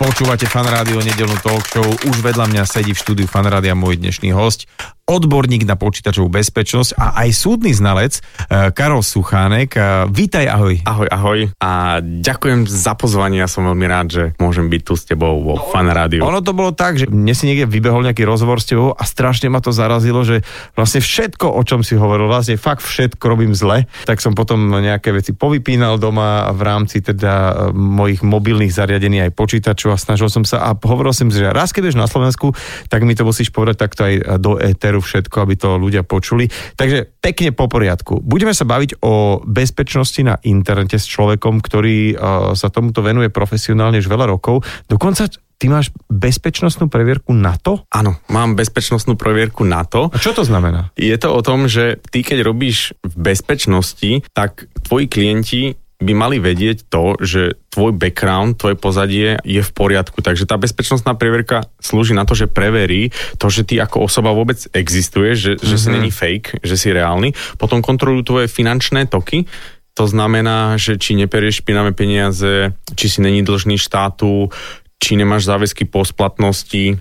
[0.00, 1.84] Počúvate fan rádio nedelnú talk show.
[1.84, 4.64] Už vedľa mňa sedí v štúdiu fan rádia môj dnešný host,
[5.04, 9.76] odborník na počítačovú bezpečnosť a aj súdny znalec eh, Karol Suchánek.
[9.76, 10.74] Eh, Vítaj, ahoj.
[10.88, 15.04] Ahoj, ahoj a ďakujem za pozvanie, ja som veľmi rád, že môžem byť tu s
[15.04, 16.24] tebou vo Fan Rádiu.
[16.24, 19.52] Ono to bolo tak, že mne si niekde vybehol nejaký rozhovor s tebou a strašne
[19.52, 20.40] ma to zarazilo, že
[20.80, 23.84] vlastne všetko, o čom si hovoril, vlastne fakt všetko robím zle.
[24.08, 29.36] Tak som potom nejaké veci povypínal doma v rámci teda eh, mojich mobilných zariadení aj
[29.36, 32.54] počítačov a snažil som sa a hovoril som si, že raz keď na Slovensku,
[32.86, 36.46] tak mi to musíš povedať takto aj do éteru všetko, aby to ľudia počuli.
[36.78, 38.22] Takže pekne po poriadku.
[38.22, 42.18] Budeme sa baviť o bezpečnosti na internete s človekom, ktorý uh,
[42.54, 44.62] sa tomuto venuje profesionálne už veľa rokov.
[44.86, 45.28] Dokonca
[45.60, 47.84] ty máš bezpečnostnú previerku na to?
[47.92, 50.08] Áno, mám bezpečnostnú previerku na to.
[50.08, 50.88] A čo to znamená?
[50.96, 56.40] Je to o tom, že ty keď robíš v bezpečnosti, tak tvoji klienti by mali
[56.40, 60.24] vedieť to, že tvoj background, tvoje pozadie je v poriadku.
[60.24, 64.56] Takže tá bezpečnostná previerka slúži na to, že preverí to, že ty ako osoba vôbec
[64.72, 65.68] existuješ, že, mm-hmm.
[65.68, 67.36] že si není fake, že si reálny.
[67.60, 69.44] Potom kontrolujú tvoje finančné toky,
[69.92, 74.48] to znamená, že či neperieš špinavé peniaze, či si není dlžný štátu,
[74.96, 76.96] či nemáš záväzky po splatnosti,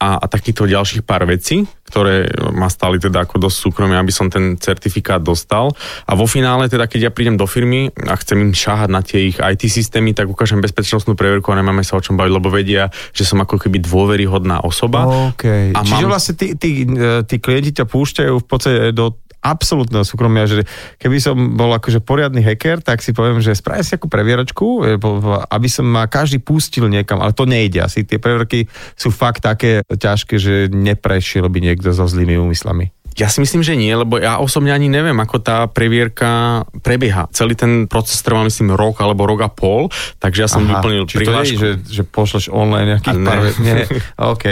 [0.00, 4.32] a, a takýchto ďalších pár vecí, ktoré ma stali teda ako dosť súkromie, aby som
[4.32, 5.76] ten certifikát dostal.
[6.08, 9.28] A vo finále teda, keď ja prídem do firmy a chcem im šáhať na tie
[9.28, 12.88] ich IT systémy, tak ukážem bezpečnostnú preverku a nemáme sa o čom baviť, lebo vedia,
[13.12, 15.04] že som ako keby dôveryhodná osoba.
[15.36, 15.76] Okay.
[15.76, 20.04] A Čiže mám- vlastne tí, tí, e, tí klienti ťa púšťajú v podstate do absolútneho
[20.04, 20.68] súkromia, že
[21.00, 25.00] keby som bol akože poriadny hacker, tak si poviem, že spravím si akú previeračku, e,
[25.48, 28.04] aby som ma každý pustil niekam, ale to nejde asi.
[28.04, 32.92] Tie previerky sú fakt také ťažké, že neprešiel by niekto so zlými úmyslami.
[33.20, 37.28] Ja si myslím, že nie, lebo ja osobne ani neviem, ako tá previerka prebieha.
[37.36, 41.04] Celý ten proces trvá, myslím, rok alebo rok a pol, takže ja som Aha, vyplnil
[41.04, 41.60] či to nie, prihlášku.
[41.60, 43.26] že, že pošleš online nejakých ne.
[43.28, 43.84] pár nie.
[44.16, 44.44] OK.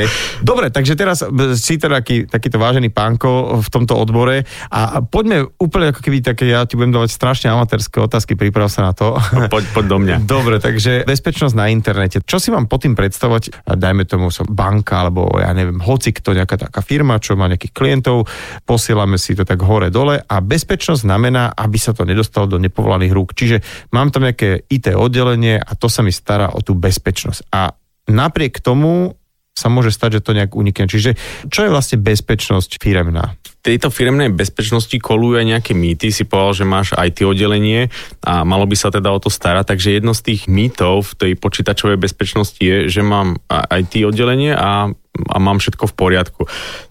[0.45, 5.49] Dobre, takže teraz b- si teda taký, takýto vážený pánko v tomto odbore a poďme
[5.57, 9.17] úplne ako keby také, ja ti budem dávať strašne amatérske otázky, priprav sa na to.
[9.49, 10.17] Poď, poď do mňa.
[10.29, 12.21] Dobre, takže bezpečnosť na internete.
[12.21, 13.65] Čo si mám pod tým predstavovať?
[13.65, 17.73] Dajme tomu som banka, alebo ja neviem, hoci kto, nejaká taká firma, čo má nejakých
[17.73, 18.29] klientov,
[18.65, 23.35] posielame si to tak hore-dole a bezpečnosť znamená, aby sa to nedostalo do nepovolaných rúk.
[23.35, 23.63] Čiže
[23.95, 27.51] mám tam nejaké IT oddelenie a to sa mi stará o tú bezpečnosť.
[27.53, 27.75] A
[28.09, 29.19] napriek tomu
[29.59, 30.87] sa môže stať, že to nejak unikne.
[30.87, 31.19] Čiže
[31.51, 33.35] čo je vlastne bezpečnosť firemná?
[33.59, 36.15] Tejto firmnej bezpečnosti kolujú aj nejaké mýty.
[36.15, 37.91] Si povedal, že máš IT oddelenie
[38.23, 39.75] a malo by sa teda o to starať.
[39.75, 44.95] Takže jedno z tých mýtov v tej počítačovej bezpečnosti je, že mám IT oddelenie a
[45.27, 46.43] a mám všetko v poriadku.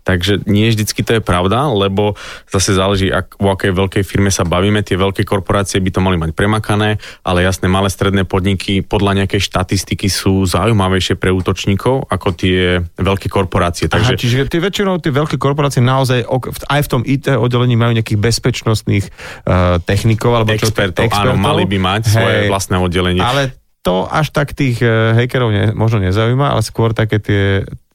[0.03, 2.15] Takže nie vždycky to je pravda, lebo
[2.47, 4.83] zase záleží, ak, o akej veľkej firme sa bavíme.
[4.83, 9.43] Tie veľké korporácie by to mali mať premakané, ale jasné, malé stredné podniky podľa nejakej
[9.43, 13.91] štatistiky sú zaujímavejšie pre útočníkov ako tie veľké korporácie.
[13.91, 14.15] Takže...
[14.15, 16.23] Aha, čiže tie väčšinou tie veľké korporácie naozaj
[16.71, 21.67] aj v tom IT oddelení majú nejakých bezpečnostných uh, technikov alebo čo, expertov, áno, mali
[21.67, 23.23] by mať svoje Hej, vlastné oddelenie.
[23.23, 27.43] Ale to až tak tých hackerov ne, možno nezaujíma, ale skôr také tie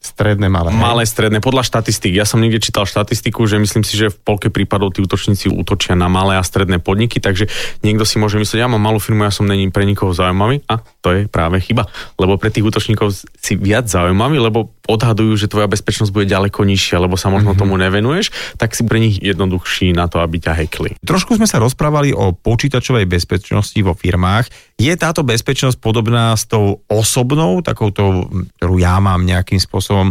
[0.03, 0.75] stredné malé.
[0.75, 0.83] hej?
[0.83, 2.19] Malé, stredné, podľa štatistík.
[2.19, 5.95] Ja som niekde čítal štatistiku, že myslím si, že v polke prípadov tí útočníci útočia
[5.95, 7.47] na malé a stredné podniky, takže
[7.87, 10.83] niekto si môže myslieť, ja mám malú firmu, ja som není pre nikoho zaujímavý a
[11.01, 11.87] to je práve chyba.
[12.19, 17.03] Lebo pre tých útočníkov si viac zaujímavý, lebo odhadujú, že tvoja bezpečnosť bude ďaleko nižšia,
[17.03, 17.63] lebo sa možno mm-hmm.
[17.63, 20.91] tomu nevenuješ, tak si pre nich jednoduchší na to, aby ťa hackli.
[21.03, 24.51] Trošku sme sa rozprávali o počítačovej bezpečnosti vo firmách.
[24.79, 28.27] Je táto bezpečnosť podobná s tou osobnou, takouto,
[28.59, 30.11] ktorú ja mám nejakým spôsobom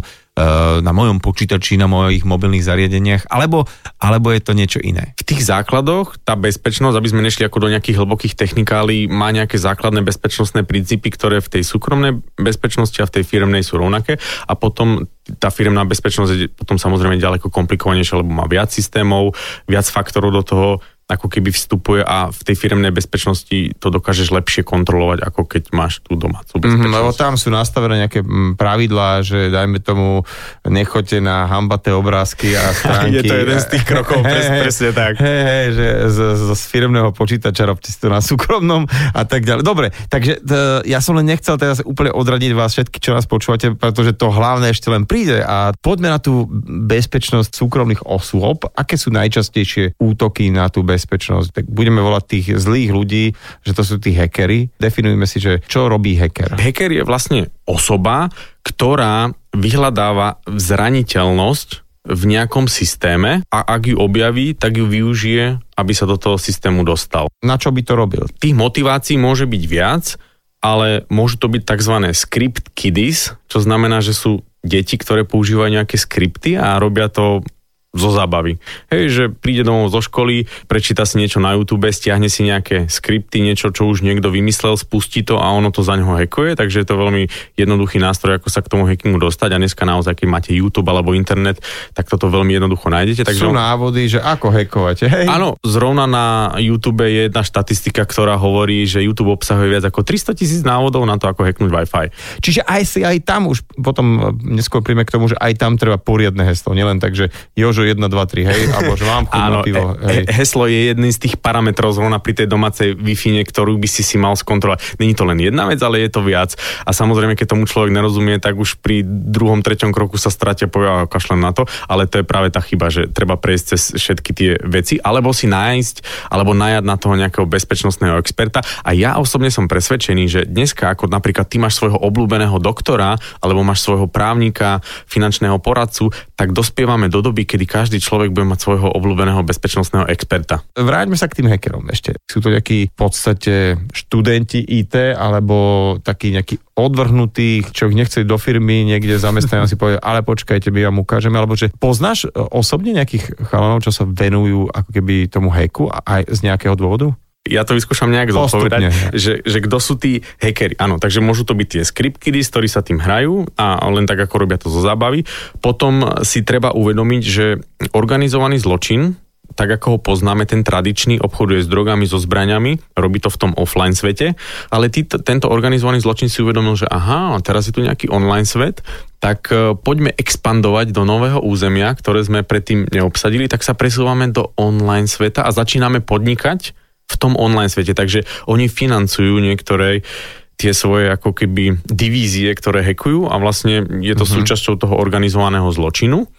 [0.81, 3.66] na mojom počítači, na mojich mobilných zariadeniach, alebo,
[4.02, 5.13] alebo je to niečo iné?
[5.22, 9.62] v tých základoch tá bezpečnosť, aby sme nešli ako do nejakých hlbokých technikálí, má nejaké
[9.62, 14.17] základné bezpečnostné princípy, ktoré v tej súkromnej bezpečnosti a v tej firmnej sú rovnaké
[14.49, 15.05] a potom
[15.38, 19.37] tá firmná bezpečnosť je potom samozrejme ďaleko komplikovanejšia, lebo má viac systémov,
[19.70, 20.67] viac faktorov do toho,
[21.11, 25.99] ako keby vstupuje a v tej firmnej bezpečnosti to dokážeš lepšie kontrolovať, ako keď máš
[25.99, 26.93] tú domácu Mhm, bezpečnosť.
[26.93, 30.23] lebo tam sú nastavené nejaké mm, pravidlá, že dajme tomu,
[30.63, 33.17] nechoďte na hambaté obrázky a stránky.
[33.17, 35.13] Je to jeden z tých krokov, pres- presne tak.
[35.17, 39.43] Hej, hej, že z, z, z firmného počítača robte si to na súkromnom a tak
[39.43, 39.61] ďalej.
[39.61, 40.55] Dobre, takže t-
[40.85, 44.69] ja som len nechcel teraz úplne odradiť vás všetky, čo nás počúvate, pretože to hlavné
[44.69, 46.47] ešte len príde a poďme na tú
[46.85, 48.63] bezpečnosť súkromných osôb.
[48.72, 51.01] Aké sú najčastejšie útoky na tú bezpečnosť?
[51.02, 51.50] Bezpečnosť.
[51.50, 53.26] Tak budeme volať tých zlých ľudí,
[53.66, 54.70] že to sú tí hackery.
[54.78, 56.62] Definujme si, že čo robí hacker.
[56.62, 58.30] Hacker je vlastne osoba,
[58.62, 61.70] ktorá vyhľadáva zraniteľnosť
[62.02, 66.82] v nejakom systéme a ak ju objaví, tak ju využije, aby sa do toho systému
[66.86, 67.30] dostal.
[67.42, 68.26] Na čo by to robil?
[68.42, 70.18] Tých motivácií môže byť viac,
[70.62, 71.96] ale môžu to byť tzv.
[72.14, 77.42] script kiddies, čo znamená, že sú deti, ktoré používajú nejaké skripty a robia to
[77.91, 78.55] zo zábavy.
[78.88, 83.43] Hej, že príde domov zo školy, prečíta si niečo na YouTube, stiahne si nejaké skripty,
[83.43, 86.88] niečo, čo už niekto vymyslel, spustí to a ono to za neho hackuje, takže je
[86.88, 87.28] to veľmi
[87.59, 91.11] jednoduchý nástroj, ako sa k tomu hackingu dostať a dneska naozaj, keď máte YouTube alebo
[91.11, 91.59] internet,
[91.91, 93.28] tak toto veľmi jednoducho nájdete.
[93.28, 95.26] Takže Sú návody, že ako hackovať, hej?
[95.28, 100.40] Áno, zrovna na YouTube je jedna štatistika, ktorá hovorí, že YouTube obsahuje viac ako 300
[100.40, 102.08] tisíc návodov na to, ako hacknúť Wi-Fi.
[102.40, 105.99] Čiže aj si aj tam už potom neskôr príjme k tomu, že aj tam treba
[105.99, 107.28] poriadne heslo, nielen tak, že
[107.59, 109.98] Jožo že 1, 2, 3, hej, alebo že mám chuť Áno, na pivo.
[109.98, 110.24] Hej.
[110.30, 114.22] heslo je jedným z tých parametrov zrovna pri tej domácej wi ktorú by si si
[114.22, 115.02] mal skontrolovať.
[115.02, 116.54] Není to len jedna vec, ale je to viac.
[116.86, 120.90] A samozrejme, keď tomu človek nerozumie, tak už pri druhom, treťom kroku sa stratia povie
[120.90, 124.32] a kašlem na to, ale to je práve tá chyba, že treba prejsť cez všetky
[124.36, 128.62] tie veci, alebo si nájsť, alebo najať na toho nejakého bezpečnostného experta.
[128.84, 133.66] A ja osobne som presvedčený, že dneska, ako napríklad ty máš svojho obľúbeného doktora, alebo
[133.66, 138.91] máš svojho právnika, finančného poradcu, tak dospievame do doby, kedy každý človek bude mať svojho
[138.91, 140.59] obľúbeného bezpečnostného experta.
[140.76, 142.20] Vráťme sa k tým hackerom ešte.
[142.28, 148.35] Sú to nejakí v podstate študenti IT, alebo takí nejakí odvrhnutí, čo ich nechceli do
[148.35, 152.91] firmy, niekde zamestnajú si povie, ale počkajte, my vám ukážeme, alebo že poznáš e, osobne
[152.91, 157.16] nejakých chalanov, čo sa venujú ako keby tomu hacku a aj z nejakého dôvodu?
[157.41, 158.82] Ja to vyskúšam nejak zodpovedať,
[159.17, 160.78] že, že kto sú tí hackeri.
[160.78, 164.22] Áno, takže môžu to byť tie script kiddies, ktorí sa tým hrajú a len tak
[164.22, 165.26] ako robia to zo zábavy.
[165.58, 167.58] Potom si treba uvedomiť, že
[167.97, 169.17] organizovaný zločin,
[169.58, 173.52] tak ako ho poznáme, ten tradičný, obchoduje s drogami, so zbraňami, robí to v tom
[173.59, 174.37] offline svete,
[174.72, 178.79] ale tí, tento organizovaný zločin si uvedomil, že aha, teraz je tu nejaký online svet,
[179.20, 184.55] tak e, poďme expandovať do nového územia, ktoré sme predtým neobsadili, tak sa presúvame do
[184.55, 186.81] online sveta a začíname podnikať
[187.11, 187.91] v tom online svete.
[187.91, 190.08] Takže oni financujú niektoré
[190.55, 194.37] tie svoje ako keby divízie, ktoré hekujú a vlastne je to mm-hmm.
[194.46, 196.29] súčasťou toho organizovaného zločinu.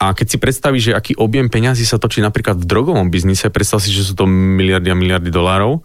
[0.00, 3.84] A keď si predstavíš, že aký objem peňazí sa točí napríklad v drogovom biznise, predstav
[3.84, 5.84] si, že sú to miliardy a miliardy dolárov,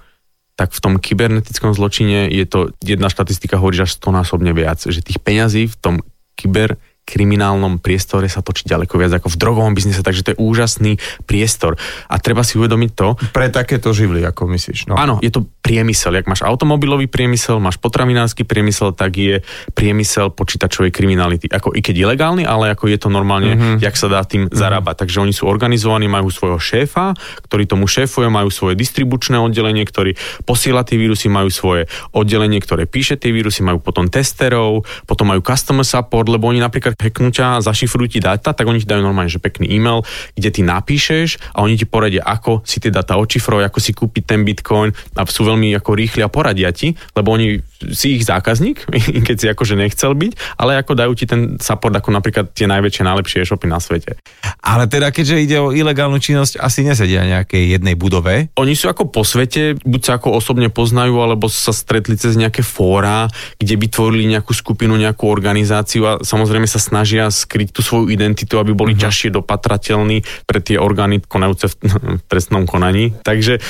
[0.56, 5.04] tak v tom kybernetickom zločine je to, jedna štatistika hovorí, že až stonásobne viac, že
[5.04, 5.96] tých peňazí v tom
[6.40, 10.98] kyber kriminálnom priestore sa točí ďaleko viac ako v drogovom biznise, takže to je úžasný
[11.30, 11.78] priestor.
[12.10, 13.14] A treba si uvedomiť to.
[13.30, 14.90] Pre takéto živly, ako myslíš.
[14.90, 14.98] No.
[14.98, 16.18] Áno, je to priemysel.
[16.18, 19.46] Jak máš automobilový priemysel, máš potravinársky priemysel, tak je
[19.78, 21.46] priemysel počítačovej kriminality.
[21.46, 23.78] Ako i keď ilegálny, ale ako je to normálne, mm-hmm.
[23.86, 24.58] jak sa dá tým mm-hmm.
[24.58, 25.06] zarábať.
[25.06, 27.14] Takže oni sú organizovaní, majú svojho šéfa,
[27.46, 30.18] ktorý tomu šéfuje, majú svoje distribučné oddelenie, ktorý
[30.50, 31.86] posiela tie vírusy, majú svoje
[32.18, 36.95] oddelenie, ktoré píše tie vírusy, majú potom testerov, potom majú customer support, lebo oni napríklad
[36.98, 40.02] hacknutia, zašifrujú ti dáta, tak oni ti dajú normálne, že pekný e-mail,
[40.34, 44.24] kde ty napíšeš a oni ti poradia, ako si tie dáta očifrovať, ako si kúpiť
[44.24, 47.60] ten bitcoin a sú veľmi ako rýchli a poradia ti, lebo oni
[47.92, 48.88] si ich zákazník,
[49.28, 53.04] keď si akože nechcel byť, ale ako dajú ti ten support ako napríklad tie najväčšie,
[53.04, 54.16] najlepšie e-shopy na svete.
[54.64, 58.50] Ale teda, keďže ide o ilegálnu činnosť, asi nesedia nejakej jednej budove.
[58.56, 62.64] Oni sú ako po svete, buď sa ako osobne poznajú, alebo sa stretli cez nejaké
[62.64, 63.28] fóra,
[63.60, 68.56] kde by tvorili nejakú skupinu, nejakú organizáciu a samozrejme sa snažia skryť tú svoju identitu,
[68.58, 69.10] aby boli uh-huh.
[69.10, 71.76] ťažšie dopatrateľní pre tie orgány konajúce v,
[72.20, 73.12] v trestnom konaní.
[73.22, 73.62] Takže e,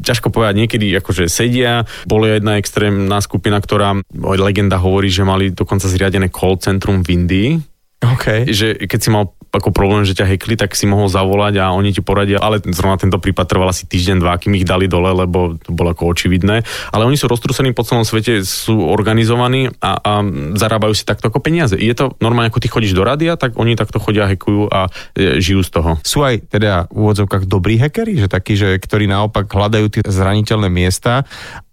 [0.00, 4.00] ťažko povedať, niekedy akože sedia, bola jedna extrémna skupina, ktorá,
[4.40, 7.50] legenda hovorí, že mali dokonca zriadené call centrum v Indii,
[8.04, 8.44] Okay.
[8.52, 11.94] že keď si mal ako problém, že ťa hekli, tak si mohol zavolať a oni
[11.94, 15.54] ti poradia, ale zrovna tento prípad trval asi týždeň, dva, kým ich dali dole, lebo
[15.62, 16.66] to bolo ako očividné.
[16.90, 20.12] Ale oni sú roztrúsení po celom svete, sú organizovaní a, a
[20.58, 21.78] zarábajú si takto ako peniaze.
[21.78, 25.38] Je to normálne, ako ty chodíš do rádia, tak oni takto chodia, hekujú a e,
[25.38, 25.90] žijú z toho.
[26.02, 30.66] Sú aj teda v úvodzovkách dobrí hackeri, že takí, že, ktorí naopak hľadajú tie zraniteľné
[30.66, 31.22] miesta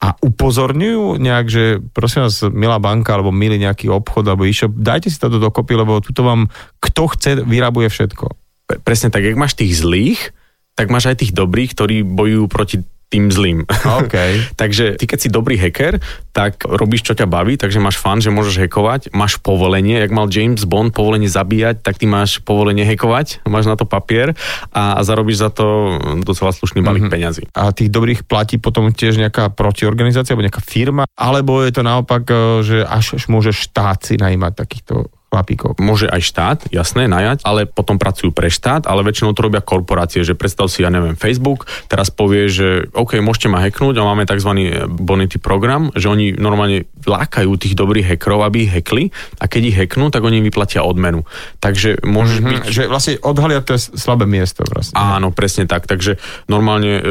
[0.01, 5.13] a upozorňujú nejak, že prosím vás, milá banka alebo milý nejaký obchod alebo e-shop, dajte
[5.13, 6.49] si to dokopy, lebo tuto vám
[6.81, 8.25] kto chce, vyrábuje všetko.
[8.65, 10.33] Pre- Presne tak, jak máš tých zlých,
[10.73, 13.67] tak máš aj tých dobrých, ktorí bojujú proti tým zlým.
[13.83, 14.39] Okay.
[14.61, 15.99] takže ty keď si dobrý hacker,
[16.31, 20.31] tak robíš čo ťa baví, takže máš fan, že môžeš hekovať, máš povolenie, jak mal
[20.31, 24.31] James Bond povolenie zabíjať, tak ty máš povolenie hekovať, máš na to papier
[24.71, 27.15] a, a zarobíš za to docela slušný balík mm-hmm.
[27.19, 27.43] peňazí.
[27.51, 32.23] A tých dobrých platí potom tiež nejaká protiorganizácia alebo nejaká firma, alebo je to naopak,
[32.31, 35.79] e, že až, až môže štát si najímať takýchto chlapíkov.
[35.79, 40.27] Môže aj štát, jasné, najať, ale potom pracujú pre štát, ale väčšinou to robia korporácie,
[40.27, 44.27] že predstav si, ja neviem, Facebook, teraz povie, že OK, môžete ma hacknúť a máme
[44.27, 44.51] tzv.
[44.91, 49.09] bonity program, že oni normálne lákajú tých dobrých hackerov, aby ich hackli
[49.41, 51.25] a keď ich hacknú, tak oni vyplatia odmenu.
[51.59, 52.73] Takže môžeš mm-hmm, byť...
[52.73, 54.65] Že vlastne odhalia to slabé miesto.
[54.67, 54.95] Vlastne.
[54.97, 55.89] Áno, presne tak.
[55.89, 56.17] Takže
[56.47, 57.01] normálne e,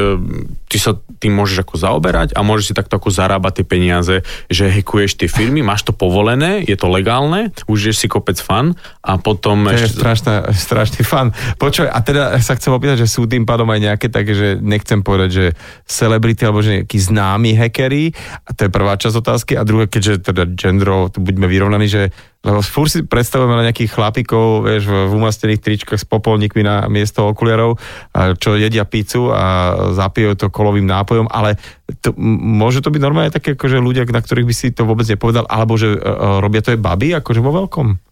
[0.71, 4.15] ty sa tým môžeš ako zaoberať a môžeš si takto ako zarábať tie peniaze,
[4.49, 8.73] že hackuješ tie firmy, máš to povolené, je to legálne, užiješ si kopec fan
[9.05, 9.85] a potom to ešte...
[9.85, 11.29] je strašná, strašný fan.
[11.61, 15.05] Počuj, a teda sa chcem opýtať, že sú tým pádom aj nejaké také, že nechcem
[15.05, 15.45] povedať, že
[15.85, 18.15] celebrity alebo že nejakí známi hackery,
[18.47, 22.11] a to je prvá časť otázky, a keďže teda genderov, tu buďme vyrovnaní, že
[22.41, 27.29] lebo fúr si predstavujeme na nejakých chlapikov, vieš, v umastených tričkách s popolníkmi na miesto
[27.29, 27.77] okuliarov,
[28.41, 31.61] čo jedia pizzu a zapijú to kolovým nápojom, ale
[32.01, 35.45] to, môže to byť normálne také, akože ľudia, na ktorých by si to vôbec nepovedal,
[35.45, 38.10] alebo že uh, robia to aj baby, akože vo veľkom?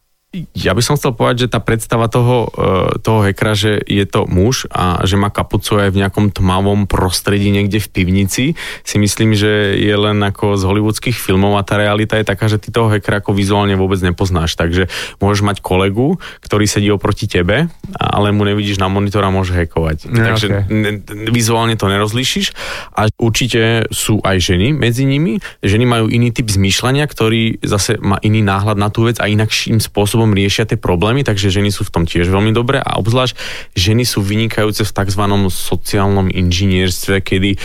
[0.54, 4.30] Ja by som chcel povedať, že tá predstava toho, e, toho hackera, že je to
[4.30, 8.46] muž a že má kapucu aj v nejakom tmavom prostredí niekde v pivnici,
[8.86, 12.62] si myslím, že je len ako z hollywoodských filmov a tá realita je taká, že
[12.62, 14.54] ty toho hackera ako vizuálne vôbec nepoznáš.
[14.54, 17.66] Takže môžeš mať kolegu, ktorý sedí oproti tebe,
[17.98, 20.14] ale mu nevidíš na monitor a môže hackovať.
[20.14, 20.70] Ja, Takže okay.
[20.70, 20.92] ne,
[21.34, 22.54] vizuálne to nerozlíšiš
[22.94, 25.42] a určite sú aj ženy medzi nimi.
[25.66, 29.82] Ženy majú iný typ zmýšľania, ktorý zase má iný náhľad na tú vec a inakším
[29.82, 33.40] spôsobom spôsobom riešia tie problémy, takže ženy sú v tom tiež veľmi dobré a obzvlášť
[33.72, 35.24] ženy sú vynikajúce v tzv.
[35.48, 37.56] sociálnom inžinierstve, kedy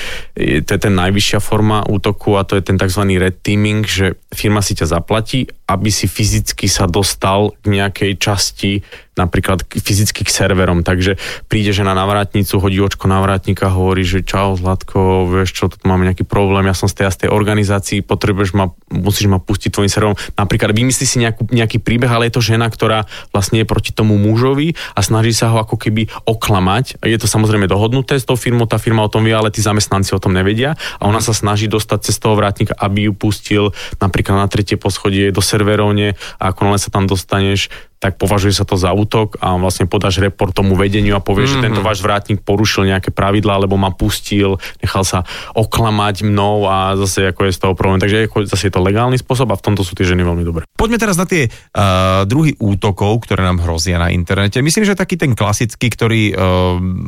[0.63, 3.03] to je ten najvyššia forma útoku a to je ten tzv.
[3.19, 8.87] red teaming, že firma si ťa zaplatí, aby si fyzicky sa dostal k nejakej časti
[9.15, 11.17] napríklad fyzicky k serverom, takže
[11.47, 15.79] príde žena na vrátnicu, hodí očko na vrátnika, hovorí, že čau Zlatko, vieš čo, tu
[15.87, 19.71] máme nejaký problém, ja som z tej, z tej organizácii, potrebuješ ma, musíš ma pustiť
[19.71, 20.19] tvojim serverom.
[20.35, 24.19] Napríklad vymyslí si nejakú, nejaký príbeh, ale je to žena, ktorá vlastne je proti tomu
[24.19, 26.99] mužovi a snaží sa ho ako keby oklamať.
[27.07, 30.15] Je to samozrejme dohodnuté s tou firmou, tá firma o tom vie, ale tí zamestnanci
[30.15, 33.65] o tom nevedia a ona sa snaží dostať cez toho vrátnika, aby ju pustil
[34.03, 37.71] napríklad na tretie poschodie do serverovne a ako sa tam dostaneš,
[38.03, 41.63] tak považuje sa to za útok a vlastne podáš report tomu vedeniu a povieš, mm-hmm.
[41.63, 41.89] že tento Mhm.
[41.89, 47.49] váš vrátnik porušil nejaké pravidlá, alebo ma pustil, nechal sa oklamať mnou a zase ako
[47.49, 48.01] je z toho problém.
[48.01, 50.63] Takže ako, zase je to legálny spôsob a v tomto sú tie ženy veľmi dobré.
[50.75, 54.61] Poďme teraz na tie uh, druhy útokov, ktoré nám hrozia na internete.
[54.61, 56.37] Myslím, že taký ten klasický, ktorý uh,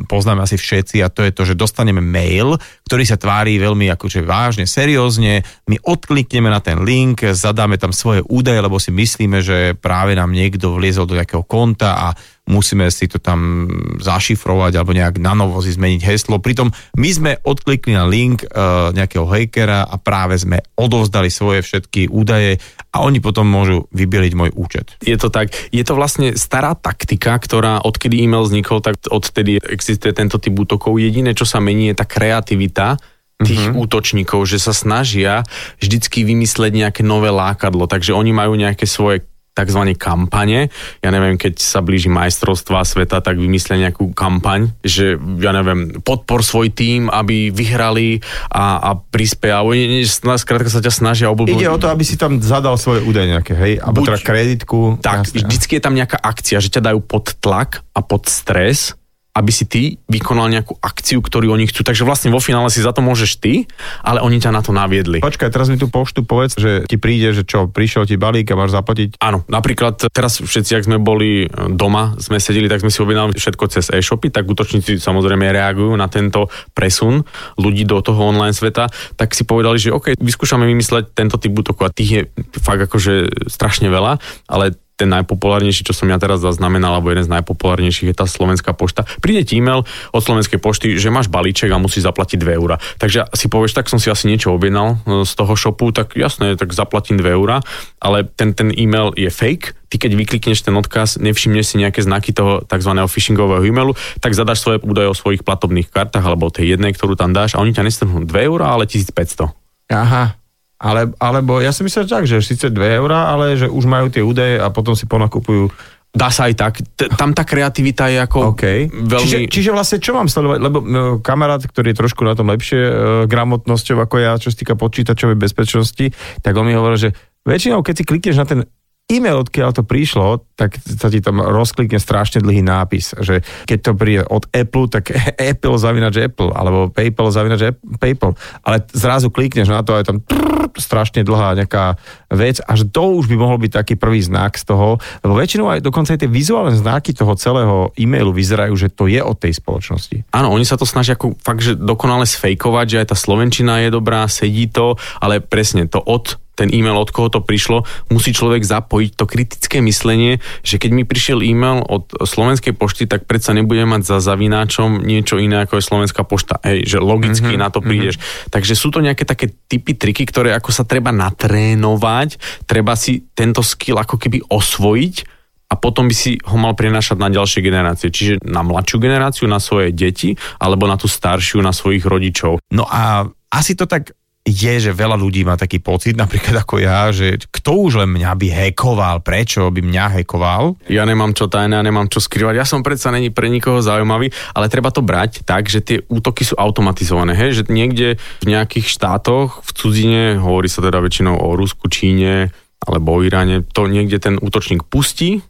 [0.05, 2.57] poznáme asi všetci a to je to, že dostaneme mail,
[2.89, 8.23] ktorý sa tvári veľmi akože vážne, seriózne, my odklikneme na ten link, zadáme tam svoje
[8.25, 12.07] údaje, lebo si myslíme, že práve nám niekto vliezol do nejakého konta a
[12.47, 13.67] musíme si to tam
[13.99, 16.39] zašifrovať alebo nejak na novo si zmeniť heslo.
[16.39, 22.07] Pritom my sme odklikli na link uh, nejakého hackera a práve sme odovzdali svoje všetky
[22.07, 22.63] údaje
[22.95, 24.95] a oni potom môžu vybieliť môj účet.
[25.03, 30.15] Je to tak, je to vlastne stará taktika, ktorá odkedy e-mail vznikol, tak odtedy existuje
[30.15, 30.95] tento typ útokov.
[30.95, 32.95] Jediné, čo sa mení, je tá kreativita
[33.37, 33.83] tých mm-hmm.
[33.85, 35.45] útočníkov, že sa snažia
[35.77, 39.81] vždycky vymysleť nejaké nové lákadlo, takže oni majú nejaké svoje tzv.
[39.97, 40.69] kampane.
[41.01, 46.45] Ja neviem, keď sa blíži majstrovstva sveta, tak vymyslia nejakú kampaň, že ja neviem, podpor
[46.45, 48.21] svoj tým, aby vyhrali
[48.53, 49.65] a, a prispia.
[49.65, 51.57] Oni skrátka sa ťa snažia obľúbiť.
[51.57, 53.73] Ide o to, aby si tam zadal svoje údaje nejaké, hej?
[53.81, 55.01] Alebo teda kreditku.
[55.01, 55.41] Tak, jasné.
[55.41, 58.93] vždycky je tam nejaká akcia, že ťa dajú pod tlak a pod stres,
[59.37, 61.85] aby si ty vykonal nejakú akciu, ktorú oni chcú.
[61.85, 63.69] Takže vlastne vo finále si za to môžeš ty,
[64.01, 65.21] ale oni ťa na to naviedli.
[65.21, 68.57] Počkaj, teraz mi tu poštu povedz, že ti príde, že čo, prišiel ti balík a
[68.57, 69.21] máš zaplatiť.
[69.21, 73.37] Áno, napríklad teraz všetci, ak sme boli e, doma, sme sedeli, tak sme si objednali
[73.37, 77.21] všetko cez e-shopy, tak útočníci samozrejme reagujú na tento presun
[77.61, 81.85] ľudí do toho online sveta, tak si povedali, že OK, vyskúšame vymysleť tento typ útoku
[81.85, 82.21] a tých je
[82.57, 84.17] fakt akože strašne veľa,
[84.49, 88.73] ale ten najpopulárnejší, čo som ja teraz zaznamenal, alebo jeden z najpopulárnejších je tá slovenská
[88.73, 89.05] pošta.
[89.21, 92.81] Príde ti e-mail od slovenskej pošty, že máš balíček a musíš zaplatiť 2 eurá.
[92.97, 96.57] Takže si povieš, tak som si asi niečo objednal e, z toho shopu, tak jasné,
[96.57, 97.61] tak zaplatím 2 eurá,
[98.01, 102.33] ale ten, ten e-mail je fake, ty keď vyklikneš ten odkaz, nevšimneš si nejaké znaky
[102.33, 102.91] toho tzv.
[103.05, 107.13] phishingového e-mailu, tak zadaš svoje údaje o svojich platobných kartách alebo o tej jednej, ktorú
[107.13, 109.53] tam dáš a oni ťa nestrhnú 2 eurá, ale 1500.
[109.93, 110.36] Aha.
[110.77, 114.21] Ale, alebo ja si myslel tak, že síce 2 eurá, ale že už majú tie
[114.21, 115.73] údaje a potom si ponakupujú.
[116.13, 116.73] Dá sa aj tak.
[116.97, 118.89] T- tam tá kreativita je ako OK.
[118.89, 119.25] veľmi...
[119.25, 120.59] Čiže, čiže vlastne čo mám sledovať?
[120.61, 122.93] Lebo no, kamarát, ktorý je trošku na tom lepšie e,
[123.29, 127.09] gramotnosťou ako ja, čo sa týka počítačovej bezpečnosti, tak on mi hovoril, že
[127.45, 128.59] väčšinou, keď si klikneš na ten
[129.07, 133.91] e-mail, odkiaľ to prišlo, tak sa ti tam rozklikne strašne dlhý nápis, že keď to
[133.95, 135.15] príde od Apple, tak
[135.51, 137.71] Apple zavinač Apple, alebo PayPal zavinač
[138.03, 138.35] PayPal.
[138.67, 141.95] Ale zrazu klikneš na to a je tam trrr, strašne dlhá nejaká
[142.35, 145.79] vec, až to už by mohol byť taký prvý znak z toho, lebo väčšinou aj
[145.79, 150.27] dokonca aj tie vizuálne znaky toho celého e-mailu vyzerajú, že to je od tej spoločnosti.
[150.35, 153.89] Áno, oni sa to snažia ako fakt, že dokonale sfejkovať, že aj tá slovenčina je
[153.95, 158.65] dobrá, sedí to, ale presne to od ten e-mail, od koho to prišlo, musí človek
[158.65, 163.93] zapojiť to kritické myslenie, že keď mi prišiel e-mail od slovenskej pošty, tak predsa nebudem
[163.93, 166.57] mať za zavináčom niečo iné ako je slovenská pošta.
[166.65, 168.17] Hej, že logicky mm-hmm, na to prídeš.
[168.17, 168.49] Mm-hmm.
[168.49, 173.61] Takže sú to nejaké také typy, triky, ktoré ako sa treba natrénovať, treba si tento
[173.61, 175.37] skill ako keby osvojiť
[175.67, 179.59] a potom by si ho mal prenašať na ďalšie generácie, čiže na mladšiu generáciu, na
[179.59, 182.63] svoje deti, alebo na tú staršiu, na svojich rodičov.
[182.71, 184.15] No a asi to tak
[184.47, 188.31] je, že veľa ľudí má taký pocit, napríklad ako ja, že kto už len mňa
[188.31, 190.79] by hekoval, prečo by mňa hekoval?
[190.87, 192.55] Ja nemám čo tajné, ja nemám čo skrývať.
[192.55, 196.47] Ja som predsa není pre nikoho zaujímavý, ale treba to brať tak, že tie útoky
[196.47, 197.59] sú automatizované, hej?
[197.59, 202.55] že niekde v nejakých štátoch, v cudzine, hovorí sa teda väčšinou o Rusku, Číne
[202.87, 205.43] alebo o Iráne, to niekde ten útočník pustí,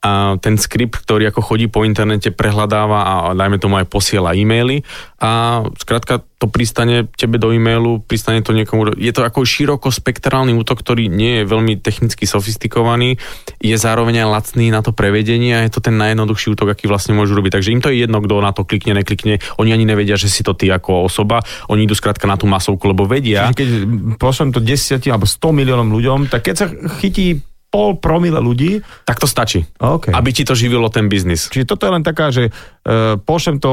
[0.00, 4.80] a ten skript, ktorý ako chodí po internete, prehľadáva a dajme tomu aj posiela e-maily
[5.20, 10.80] a skrátka to pristane tebe do e-mailu, pristane to niekomu, je to ako širokospektrálny útok,
[10.80, 13.20] ktorý nie je veľmi technicky sofistikovaný,
[13.60, 17.12] je zároveň aj lacný na to prevedenie a je to ten najjednoduchší útok, aký vlastne
[17.12, 17.60] môžu robiť.
[17.60, 20.40] Takže im to je jedno, kto na to klikne, neklikne, oni ani nevedia, že si
[20.40, 23.52] to ty ako osoba, oni idú skrátka na tú masovku, lebo vedia.
[23.52, 23.68] Čiže keď
[24.16, 26.66] pošlem to 10 alebo 100 miliónom ľuďom, tak keď sa
[27.04, 28.82] chytí pol promile ľudí.
[29.06, 30.10] Tak to stačí, okay.
[30.10, 31.46] aby ti to živilo ten biznis.
[31.46, 33.72] Čiže toto je len taká, že uh, pošlem to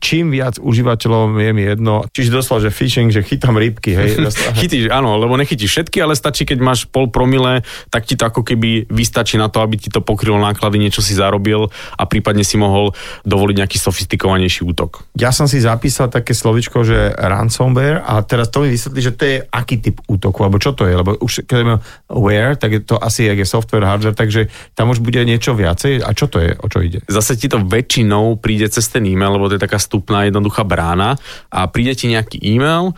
[0.00, 2.08] čím viac užívateľom je mi jedno.
[2.08, 3.92] Čiže doslova, že fishing, že chytám rybky.
[3.92, 4.10] Hej.
[4.60, 7.60] Chytíš, áno, lebo nechytíš všetky, ale stačí, keď máš pol promile,
[7.92, 11.12] tak ti to ako keby vystačí na to, aby ti to pokrylo náklady, niečo si
[11.12, 11.68] zarobil
[12.00, 12.96] a prípadne si mohol
[13.28, 15.04] dovoliť nejaký sofistikovanejší útok.
[15.20, 19.22] Ja som si zapísal také slovičko, že ransomware a teraz to mi vysvetlí, že to
[19.28, 22.96] je aký typ útoku, alebo čo to je, lebo už keď aware, tak je to
[23.10, 24.46] asi, jak je software, hardware, takže
[24.78, 26.06] tam už bude niečo viacej.
[26.06, 27.02] A čo to je, o čo ide?
[27.10, 31.18] Zase ti to väčšinou príde cez ten e-mail, lebo to je taká stupná, jednoduchá brána
[31.50, 32.94] a príde ti nejaký e-mail,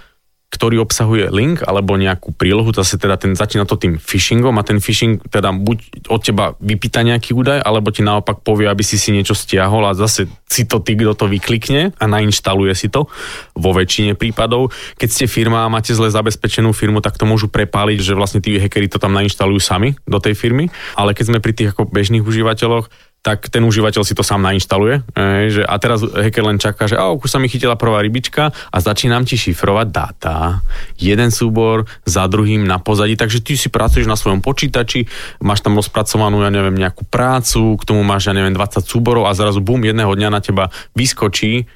[0.53, 4.85] ktorý obsahuje link alebo nejakú prílohu, zase teda ten začína to tým phishingom a ten
[4.85, 9.17] phishing teda buď od teba vypýta nejaký údaj, alebo ti naopak povie, aby si si
[9.17, 13.09] niečo stiahol a zase si to ty, kto to vyklikne a nainštaluje si to
[13.57, 14.69] vo väčšine prípadov.
[15.01, 18.61] Keď ste firma a máte zle zabezpečenú firmu, tak to môžu prepáliť, že vlastne tí
[18.61, 20.69] hackeri to tam nainštalujú sami do tej firmy,
[21.01, 25.07] ale keď sme pri tých ako bežných užívateľoch, tak ten užívateľ si to sám nainštaluje.
[25.15, 28.77] E, že, a teraz hacker len čaká, že už sa mi chytila prvá rybička a
[28.83, 30.59] začínam ti šifrovať dáta.
[30.99, 35.07] Jeden súbor za druhým na pozadí, takže ty si pracuješ na svojom počítači,
[35.39, 39.39] máš tam rozpracovanú, ja neviem, nejakú prácu, k tomu máš, ja neviem, 20 súborov a
[39.39, 41.71] zrazu bum, jedného dňa na teba vyskočí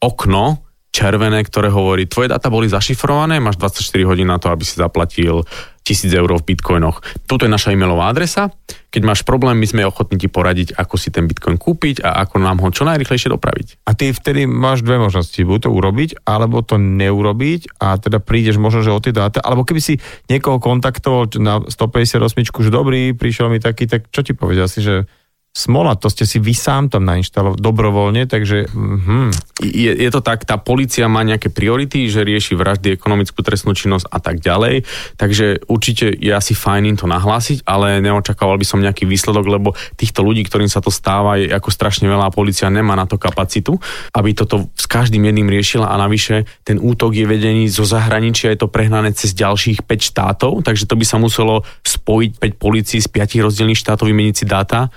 [0.00, 4.80] okno, červené, ktoré hovorí, tvoje dáta boli zašifrované, máš 24 hodín na to, aby si
[4.80, 5.44] zaplatil
[5.94, 7.00] 1000 eur v bitcoinoch.
[7.24, 8.52] Toto je naša e-mailová adresa.
[8.88, 12.40] Keď máš problém, my sme ochotní ti poradiť, ako si ten bitcoin kúpiť a ako
[12.40, 13.84] nám ho čo najrychlejšie dopraviť.
[13.84, 15.36] A ty vtedy máš dve možnosti.
[15.36, 19.44] Buď to urobiť, alebo to neurobiť a teda prídeš možno, že o tie dáta.
[19.44, 20.00] Alebo keby si
[20.32, 25.04] niekoho kontaktoval na 158, že dobrý, prišiel mi taký, tak čo ti povedia si, že
[25.58, 28.70] smola, to ste si vy sám tam nainštalovali dobrovoľne, takže...
[28.70, 33.74] Mm, je, je to tak, tá policia má nejaké priority, že rieši vraždy, ekonomickú trestnú
[33.74, 34.86] činnosť a tak ďalej,
[35.18, 39.74] takže určite je asi fajn im to nahlásiť, ale neočakával by som nejaký výsledok, lebo
[39.98, 43.18] týchto ľudí, ktorým sa to stáva, je ako strašne veľa a policia nemá na to
[43.18, 43.74] kapacitu,
[44.14, 45.90] aby toto s každým jedným riešila.
[45.90, 50.52] A navyše ten útok je vedený zo zahraničia, je to prehnané cez ďalších 5 štátov,
[50.62, 54.92] takže to by sa muselo spojiť 5 policií z 5 rozdielných štátov, vymeniť si dáta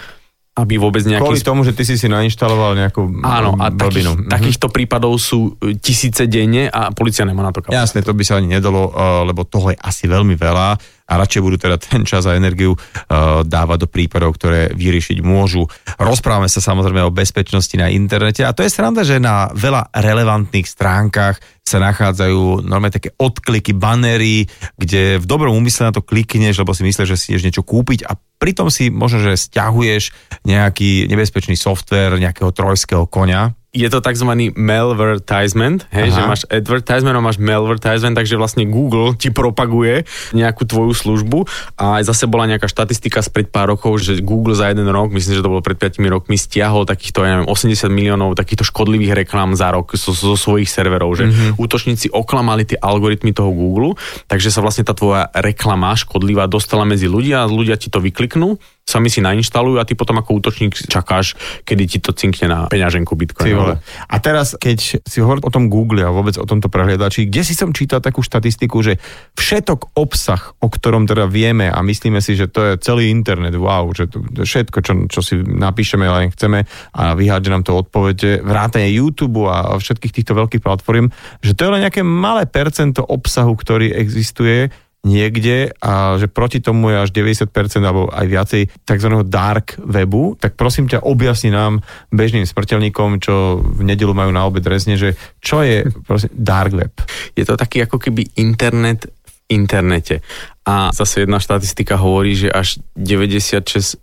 [0.51, 1.23] aby vôbec nejaký...
[1.23, 4.27] Kvôli tomu, že ty si si nainštaloval nejakú Áno, a takých, mm-hmm.
[4.27, 7.79] takýchto prípadov sú e, tisíce denne a policia nemá na to kapacitu.
[7.79, 10.75] Jasne, to by sa ani nedalo, uh, lebo toho je asi veľmi veľa
[11.11, 15.67] a radšej budú teda ten čas a energiu uh, dávať do prípadov, ktoré vyriešiť môžu.
[15.99, 20.63] Rozprávame sa samozrejme o bezpečnosti na internete a to je sranda, že na veľa relevantných
[20.63, 24.43] stránkach sa nachádzajú normálne také odkliky, banery,
[24.75, 28.07] kde v dobrom úmysle na to klikneš, lebo si myslíš, že si ideš niečo kúpiť
[28.07, 30.11] a pritom si možno, že stiahuješ
[30.43, 34.51] nejaký nebezpečný software nejakého trojského konia, je to tzv.
[34.51, 36.15] malvertisement, hej, Aha.
[36.15, 40.03] že máš advertisement a máš malvertisement, takže vlastne Google ti propaguje
[40.35, 41.47] nejakú tvoju službu
[41.79, 45.39] a aj zase bola nejaká štatistika spred pár rokov, že Google za jeden rok, myslím,
[45.39, 49.55] že to bolo pred 5 rokmi, stiahol takýchto, ja neviem, 80 miliónov takýchto škodlivých reklám
[49.55, 51.55] za rok zo, zo svojich serverov, že mm-hmm.
[51.55, 53.95] útočníci oklamali tie algoritmy toho Google,
[54.27, 58.59] takže sa vlastne tá tvoja reklama škodlivá dostala medzi ľudia a ľudia ti to vykliknú,
[58.85, 63.15] sami si nainštalujú a ty potom ako útočník čakáš, kedy ti to cinkne na peňaženku
[63.15, 63.79] Bitcoin.
[63.79, 67.55] A teraz, keď si hovoril o tom Google a vôbec o tomto prehliadači, kde si
[67.55, 68.99] som čítal takú štatistiku, že
[69.39, 73.87] všetok obsah, o ktorom teda vieme a myslíme si, že to je celý internet, wow,
[73.95, 78.43] že to, to všetko, čo, čo si napíšeme, len chceme a vyhádže nám to odpovede,
[78.43, 81.07] vrátane YouTube a všetkých týchto veľkých platform,
[81.39, 84.67] že to je len nejaké malé percento obsahu, ktorý existuje
[85.01, 87.49] niekde a že proti tomu je až 90%
[87.81, 89.09] alebo aj viacej tzv.
[89.25, 91.81] dark webu, tak prosím ťa objasni nám
[92.13, 96.93] bežným smrteľníkom, čo v nedelu majú na obed rezne, že čo je prosím, dark web.
[97.33, 100.21] Je to taký ako keby internet v internete.
[100.61, 103.97] A zase jedna štatistika hovorí, že až 96%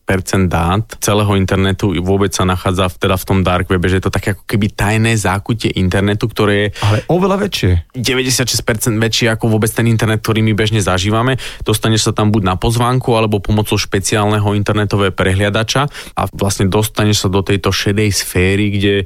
[0.50, 4.10] dát celého internetu vôbec sa nachádza v, teda v tom dark webe, že je to
[4.10, 7.94] také ako keby tajné zákutie internetu, ktoré je Ale oveľa väčšie.
[7.94, 11.38] 96% väčší ako vôbec ten internet, ktorý my bežne zažívame.
[11.62, 15.86] Dostaneš sa tam buď na pozvánku, alebo pomocou špeciálneho internetového prehliadača
[16.18, 19.04] a vlastne dostaneš sa do tejto šedej sféry, kde e,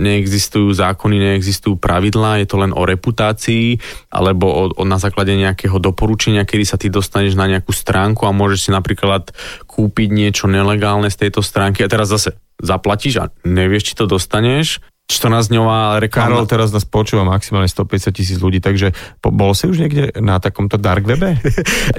[0.00, 3.76] neexistujú zákony, neexistujú pravidlá, je to len o reputácii
[4.08, 8.32] alebo o, o, na základe nejakého doporučenia, kedy sa ty dostaneš na nejakú stránku a
[8.34, 9.30] môžeš si napríklad
[9.66, 14.78] kúpiť niečo nelegálne z tejto stránky a teraz zase zaplatíš a nevieš, či to dostaneš.
[15.10, 16.48] 14-dňová Karol reklama.
[16.48, 20.80] teraz nás počúva maximálne 150 tisíc ľudí, takže po, bol si už niekde na takomto
[20.80, 21.36] dark webe?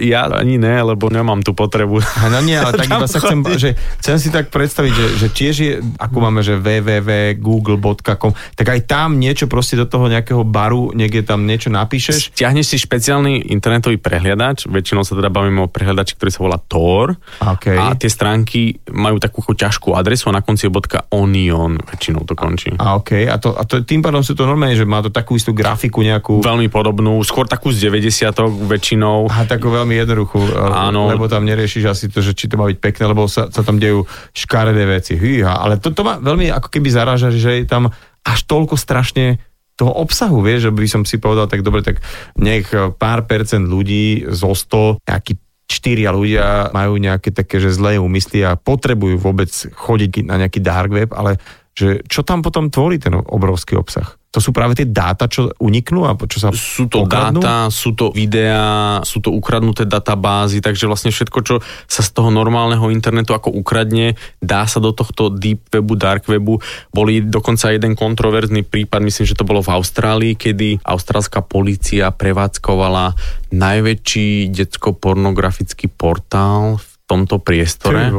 [0.01, 2.01] Ja ani ne, lebo nemám tú potrebu.
[2.01, 5.55] No nie, ale tak iba sa chcem, že chcem si tak predstaviť, že, že tiež
[5.55, 11.23] je, ako máme, že www.google.com, tak aj tam niečo proste do toho nejakého baru, niekde
[11.23, 12.33] tam niečo napíšeš.
[12.33, 17.15] Stiahneš si špeciálny internetový prehliadač, väčšinou sa teda bavíme o prehliadači, ktorý sa volá Tor
[17.43, 17.75] Okay.
[17.75, 22.33] a tie stránky majú takú ťažkú adresu a na konci je bodka .onion, väčšinou to
[22.33, 22.71] končí.
[22.79, 25.33] A OK, a, to, a to, tým pádom sú to normálne, že má to takú
[25.39, 28.33] istú grafiku nejakú, Veľmi podobnú, skôr takú z 90
[28.67, 29.31] väčšinou.
[29.31, 31.09] a takú veľmi jednoduchú, Áno.
[31.09, 33.81] lebo tam neriešiš asi to, že či to má byť pekné, lebo sa, sa tam
[33.81, 35.17] dejú škaredé veci.
[35.17, 37.89] Hýha, ale to, to ma veľmi ako keby zaráža, že je tam
[38.23, 39.41] až toľko strašne
[39.73, 41.97] toho obsahu, vieš, že by som si povedal, tak dobre, tak
[42.37, 42.69] nech
[43.01, 45.33] pár percent ľudí zo 100, nejaký
[45.65, 50.91] štyria ľudia majú nejaké také, že zlé úmysly a potrebujú vôbec chodiť na nejaký dark
[50.93, 51.41] web, ale
[51.73, 54.17] že čo tam potom tvorí ten obrovský obsah?
[54.33, 57.37] To sú práve tie dáta, čo uniknú a čo sa Sú to okradnú?
[57.37, 61.55] dáta, sú to videá, sú to ukradnuté databázy, takže vlastne všetko, čo
[61.85, 66.57] sa z toho normálneho internetu ako ukradne, dá sa do tohto deep webu, dark webu.
[66.89, 73.13] Boli dokonca jeden kontroverzný prípad, myslím, že to bolo v Austrálii, kedy austrálska policia prevádzkovala
[73.53, 78.09] najväčší detsko-pornografický portál v tomto priestore.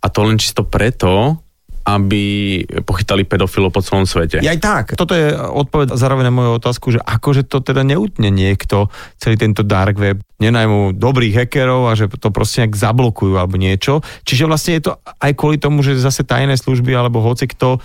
[0.00, 1.36] A to len čisto preto,
[1.98, 2.22] aby
[2.84, 4.38] pochytali pedofilov po celom svete.
[4.38, 4.94] Aj tak.
[4.94, 9.64] Toto je odpoveď zároveň na moju otázku, že akože to teda neutne niekto, celý tento
[9.66, 14.00] dark web, nenajmú dobrých hackerov a že to proste nejak zablokujú alebo niečo.
[14.28, 17.82] Čiže vlastne je to aj kvôli tomu, že zase tajné služby alebo hoci kto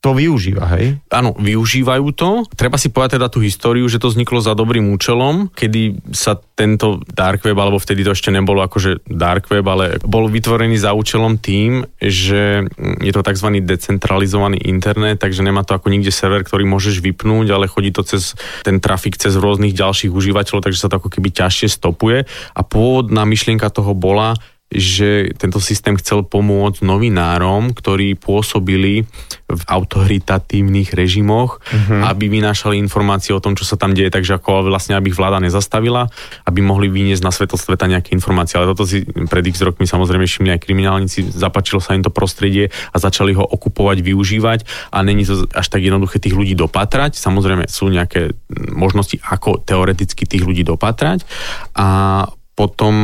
[0.00, 0.96] to využíva, hej?
[1.12, 2.48] Áno, využívajú to.
[2.56, 7.04] Treba si povedať teda tú históriu, že to vzniklo za dobrým účelom, kedy sa tento
[7.04, 11.36] dark web, alebo vtedy to ešte nebolo akože dark web, ale bol vytvorený za účelom
[11.36, 13.60] tým, že je to tzv.
[13.60, 18.32] decentralizovaný internet, takže nemá to ako nikde server, ktorý môžeš vypnúť, ale chodí to cez
[18.64, 22.24] ten trafik cez rôznych ďalších užívateľov, takže sa to ako keby ťažšie stopuje.
[22.56, 24.32] A pôvodná myšlienka toho bola,
[24.70, 29.02] že tento systém chcel pomôcť novinárom, ktorí pôsobili
[29.50, 32.06] v autoritatívnych režimoch, uh-huh.
[32.06, 35.42] aby vynášali informácie o tom, čo sa tam deje, takže ako vlastne, aby ich vláda
[35.42, 36.06] nezastavila,
[36.46, 38.62] aby mohli vyniesť na svetlo sveta nejaké informácie.
[38.62, 42.70] Ale toto si pred x rokmi samozrejme všimli aj kriminálnici, zapačilo sa im to prostredie
[42.70, 47.18] a začali ho okupovať, využívať a není to až tak jednoduché tých ľudí dopatrať.
[47.18, 48.38] Samozrejme sú nejaké
[48.70, 51.26] možnosti, ako teoreticky tých ľudí dopatrať
[51.74, 52.22] a
[52.54, 52.94] potom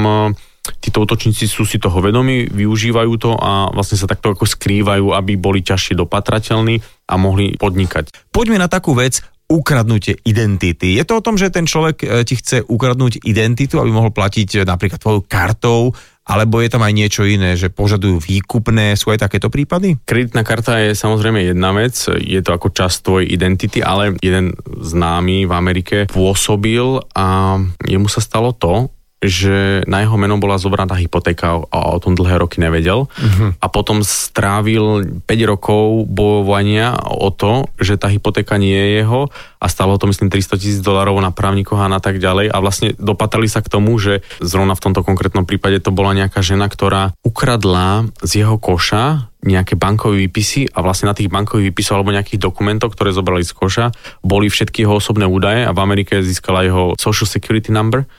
[0.81, 5.39] títo útočníci sú si toho vedomí, využívajú to a vlastne sa takto ako skrývajú, aby
[5.39, 8.33] boli ťažšie dopatrateľní a mohli podnikať.
[8.33, 10.99] Poďme na takú vec, ukradnutie identity.
[10.99, 14.59] Je to o tom, že ten človek e, ti chce ukradnúť identitu, aby mohol platiť
[14.59, 15.95] e, napríklad tvojou kartou,
[16.27, 19.95] alebo je tam aj niečo iné, že požadujú výkupné, sú aj takéto prípady?
[20.03, 25.47] Kreditná karta je samozrejme jedna vec, je to ako časť tvojej identity, ale jeden známy
[25.47, 28.91] v Amerike pôsobil a jemu sa stalo to,
[29.25, 33.09] že na jeho meno bola zobraná hypotéka a o tom dlhé roky nevedel.
[33.09, 33.57] Uh-huh.
[33.57, 39.67] A potom strávil 5 rokov bojovania o to, že tá hypotéka nie je jeho a
[39.73, 42.53] stalo to myslím 300 tisíc dolarov na právnikoch a na tak ďalej.
[42.53, 46.45] A vlastne dopatrali sa k tomu, že zrovna v tomto konkrétnom prípade to bola nejaká
[46.45, 52.03] žena, ktorá ukradla z jeho koša nejaké bankové výpisy a vlastne na tých bankových výpisoch
[52.03, 53.87] alebo nejakých dokumentov, ktoré zobrali z koša,
[54.27, 58.11] boli všetky jeho osobné údaje a v Amerike získala jeho social security number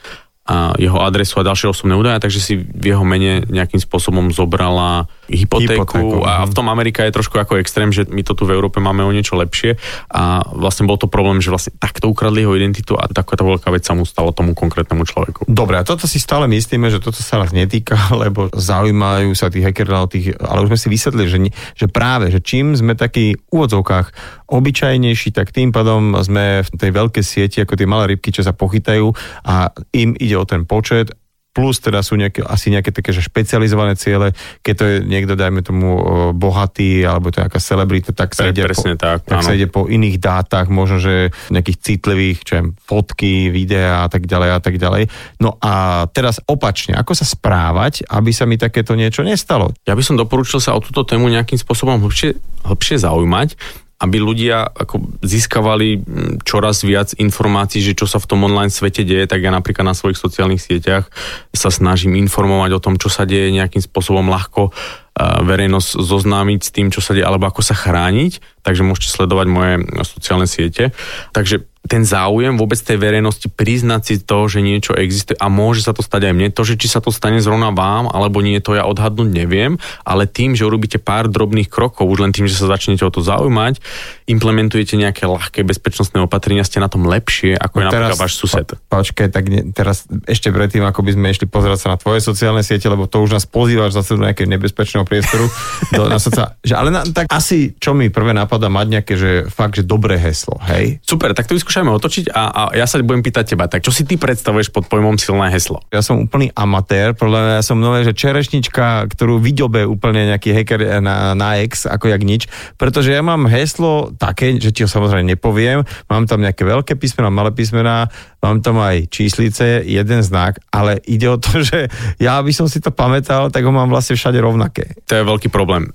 [0.47, 5.11] a jeho adresu a ďalšie osobné údaje, takže si v jeho mene nejakým spôsobom zobrala
[5.27, 8.55] hypotéku, hypotéku a v tom Amerika je trošku ako extrém, že my to tu v
[8.55, 9.75] Európe máme o niečo lepšie.
[10.07, 13.83] A vlastne bol to problém, že vlastne takto ukradli jeho identitu a takáto veľká vec
[13.83, 15.51] sa mu stalo tomu konkrétnemu človeku.
[15.51, 19.67] Dobre, a toto si stále myslíme, že toto sa nás netýka, lebo zaujímajú sa tých
[19.67, 21.39] hackerov, tých, ale už sme si vysvetlili, že,
[21.75, 26.91] že práve, že čím sme takí v úvodzovkách obyčajnejší, tak tým pádom sme v tej
[26.91, 29.11] veľkej sieti ako tie malé rybky, čo sa pochytajú
[29.43, 31.11] a im ide o ten počet
[31.57, 34.29] plus teda sú nejaké, asi nejaké také že špecializované ciele,
[34.61, 35.89] keď to je niekto, dajme tomu,
[36.37, 39.89] bohatý, alebo to je nejaká celebrita, tak sa, ide po, tak, tak sa ide po
[39.89, 44.77] iných dátach, možno, že nejakých citlivých, čo je, fotky, videá a tak ďalej a tak
[44.77, 45.09] ďalej.
[45.41, 49.73] No a teraz opačne, ako sa správať, aby sa mi takéto niečo nestalo?
[49.89, 52.37] Ja by som doporučil sa o túto tému nejakým spôsobom hlbšie,
[52.69, 53.57] hlbšie zaujímať
[53.97, 56.05] aby ľudia ako získavali
[56.45, 59.97] čoraz viac informácií, že čo sa v tom online svete deje, tak ja napríklad na
[59.97, 61.09] svojich sociálnych sieťach
[61.49, 64.69] sa snažím informovať o tom, čo sa deje nejakým spôsobom ľahko
[65.17, 69.73] verejnosť zoznámiť s tým, čo sa deje, alebo ako sa chrániť, takže môžete sledovať moje
[70.05, 70.93] sociálne siete.
[71.33, 75.95] Takže ten záujem vôbec tej verejnosti priznať si to, že niečo existuje a môže sa
[75.95, 76.47] to stať aj mne.
[76.51, 80.27] To, že či sa to stane zrovna vám, alebo nie, to ja odhadnúť neviem, ale
[80.27, 83.79] tým, že urobíte pár drobných krokov, už len tým, že sa začnete o to zaujímať,
[84.27, 88.67] implementujete nejaké ľahké bezpečnostné opatrenia, ste na tom lepšie, ako no je napríklad váš sused.
[88.91, 92.61] Počkaj, tak ne, teraz ešte predtým, ako by sme išli pozerať sa na tvoje sociálne
[92.67, 95.47] siete, lebo to už nás pozývaš zase do nejakého nebezpečného priestoru.
[95.95, 99.31] do, na socia- že, ale na, tak asi, čo mi prvé napadá, mať nejaké, že
[99.47, 100.99] fakt, že dobré heslo, hej?
[101.01, 104.03] Super, tak to vyskúšajme otočiť a, a ja sa budem pýtať teba, tak čo si
[104.03, 105.79] ty predstavuješ pod pojmom silné heslo?
[105.89, 110.51] Ja som úplný amatér, podľa mňa ja som nové, že čerešnička, ktorú vyďobe úplne nejaký
[110.51, 114.89] hacker na, na X, ako jak nič, pretože ja mám heslo také, že ti ho
[114.89, 120.59] samozrejme nepoviem, mám tam nejaké veľké písmená, malé písmená, mám tam aj číslice, jeden znak,
[120.73, 124.17] ale ide o to, že ja by som si to pamätal, tak ho mám vlastne
[124.17, 124.96] všade rovnaké.
[125.05, 125.93] To je veľký problém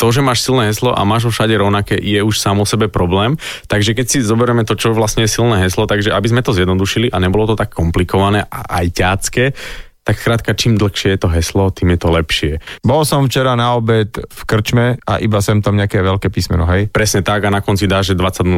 [0.00, 3.36] to, že máš silné heslo a máš ho všade rovnaké, je už samo sebe problém.
[3.68, 7.12] Takže keď si zoberieme to, čo vlastne je silné heslo, takže aby sme to zjednodušili
[7.12, 9.44] a nebolo to tak komplikované a aj ťacké,
[10.00, 12.52] tak krátka, čím dlhšie je to heslo, tým je to lepšie.
[12.80, 16.88] Bol som včera na obed v krčme a iba sem tam nejaké veľké písmeno, hej?
[16.88, 18.48] Presne tak a na konci dáš, že 20.00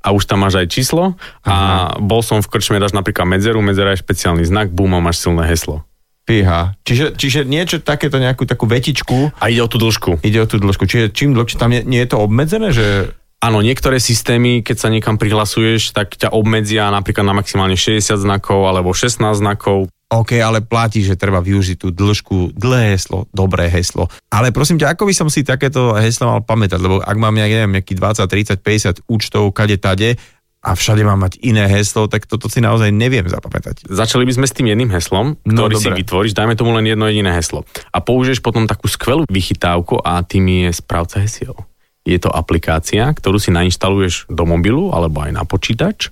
[0.00, 2.00] a už tam máš aj číslo a Aha.
[2.00, 5.44] bol som v krčme, dáš napríklad medzeru, medzera je špeciálny znak, bum a máš silné
[5.44, 5.84] heslo.
[6.24, 6.72] Píha.
[6.88, 9.36] Čiže, čiže niečo takéto, nejakú takú vetičku.
[9.36, 10.24] A ide o tú dĺžku.
[10.24, 10.88] Ide o tú dĺžku.
[10.88, 13.12] Čiže čím dlhšie, tam nie, nie je to obmedzené, že...
[13.44, 18.64] Áno, niektoré systémy, keď sa niekam prihlasuješ, tak ťa obmedzia napríklad na maximálne 60 znakov
[18.64, 19.92] alebo 16 znakov.
[20.14, 24.06] OK, ale platí, že treba využiť tú dĺžku, dlhé heslo, dobré heslo.
[24.30, 26.78] Ale prosím ťa, ako by som si takéto heslo mal pamätať?
[26.78, 30.16] Lebo ak mám, ja neviem, nejaký 20, 30, 50 účtov, kade tade,
[30.64, 33.84] a všade mám mať iné heslo, tak toto si naozaj neviem zapamätať.
[33.84, 36.88] Začali by sme s tým jedným heslom, no, ktorý no, si vytvoríš, dajme tomu len
[36.88, 37.68] jedno jediné heslo.
[37.92, 41.52] A použiješ potom takú skvelú vychytávku a tým je správca hesiel.
[42.08, 46.08] Je to aplikácia, ktorú si nainštaluješ do mobilu alebo aj na počítač.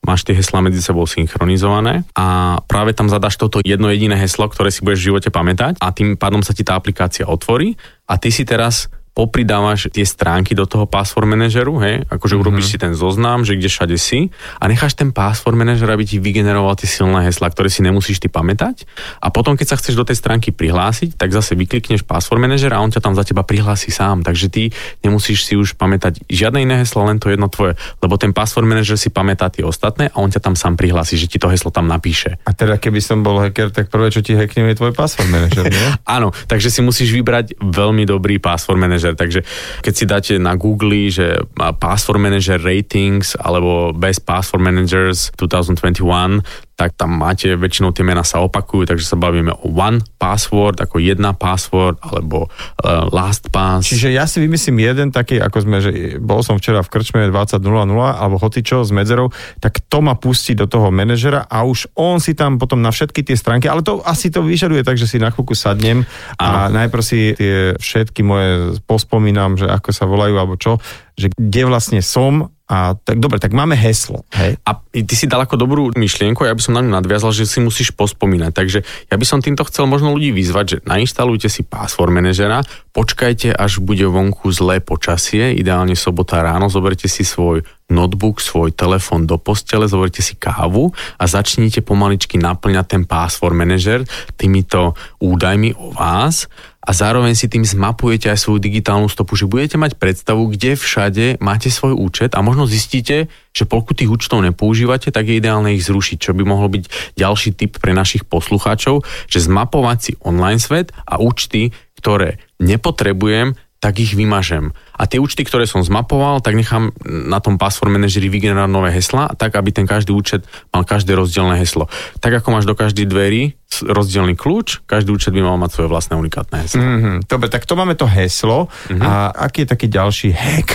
[0.00, 4.72] Máš tie heslá medzi sebou synchronizované a práve tam zadaš toto jedno jediné heslo, ktoré
[4.72, 7.76] si budeš v živote pamätať a tým pádom sa ti tá aplikácia otvorí
[8.08, 12.42] a ty si teraz popridávaš tie stránky do toho password manažeru, hej, akože mm-hmm.
[12.46, 14.30] urobíš si ten zoznam, že kde všade si
[14.62, 18.30] a necháš ten password manažer, aby ti vygeneroval tie silné hesla, ktoré si nemusíš ty
[18.30, 18.86] pamätať
[19.18, 22.78] a potom, keď sa chceš do tej stránky prihlásiť, tak zase vyklikneš password manažer a
[22.78, 24.62] on ťa tam za teba prihlási sám, takže ty
[25.02, 28.94] nemusíš si už pamätať žiadne iné heslo, len to jedno tvoje, lebo ten password manažer
[28.94, 31.90] si pamätá tie ostatné a on ťa tam sám prihlási, že ti to heslo tam
[31.90, 32.38] napíše.
[32.46, 35.66] A teda keby som bol hacker, tak prvé, čo ti hackne, je tvoj password manažer?
[36.16, 39.16] Áno, takže si musíš vybrať veľmi dobrý password manažer manager.
[39.16, 39.40] Takže
[39.80, 46.44] keď si dáte na Google, že Password Manager Ratings alebo Best Password Managers 2021,
[46.80, 50.96] tak tam máte, väčšinou tie mená sa opakujú, takže sa bavíme o one password, ako
[50.96, 53.84] jedna password, alebo uh, last pass.
[53.84, 57.60] Čiže ja si vymyslím jeden taký, ako sme, že bol som včera v krčme 20.00,
[58.00, 59.28] alebo hocičo s medzerou,
[59.60, 63.28] tak to ma pustí do toho manažera a už on si tam potom na všetky
[63.28, 66.08] tie stránky, ale to asi to vyžaduje tak, že si na chvíľku sadnem
[66.40, 70.80] a najprv si tie všetky moje pospomínam, že ako sa volajú alebo čo,
[71.20, 74.22] že kde vlastne som A tak dobre, tak máme heslo.
[74.30, 74.54] Hej?
[74.62, 77.58] A ty si dal ako dobrú myšlienku, ja by som na ňu nadviazal, že si
[77.58, 78.52] musíš pospomínať.
[78.54, 78.78] Takže
[79.10, 82.62] ja by som týmto chcel možno ľudí vyzvať, že nainštalujte si password manažera,
[82.94, 89.26] počkajte, až bude vonku zlé počasie, ideálne sobota ráno, zoberte si svoj notebook, svoj telefón
[89.26, 94.06] do postele, zoberte si kávu a začnite pomaličky naplňať ten password manager
[94.38, 96.46] týmito údajmi o vás
[96.90, 101.38] a zároveň si tým zmapujete aj svoju digitálnu stopu, že budete mať predstavu, kde všade
[101.38, 105.86] máte svoj účet a možno zistíte, že pokiaľ tých účtov nepoužívate, tak je ideálne ich
[105.86, 110.90] zrušiť, čo by mohlo byť ďalší tip pre našich poslucháčov, že zmapovať si online svet
[111.06, 114.74] a účty, ktoré nepotrebujem, tak ich vymažem.
[115.00, 119.32] A tie účty, ktoré som zmapoval, tak nechám na tom password manažeri vygenerovať nové hesla,
[119.32, 120.44] tak aby ten každý účet
[120.76, 121.88] mal každé rozdielne heslo.
[122.20, 126.18] Tak ako máš do každej dverí rozdielný kľúč, každý účet by mal mať svoje vlastné
[126.18, 126.82] unikátne heslo.
[126.82, 127.16] Mm-hmm.
[127.30, 128.66] Dobre, tak to máme to heslo.
[128.66, 129.00] Mm-hmm.
[129.00, 130.68] A aký je taký ďalší hack?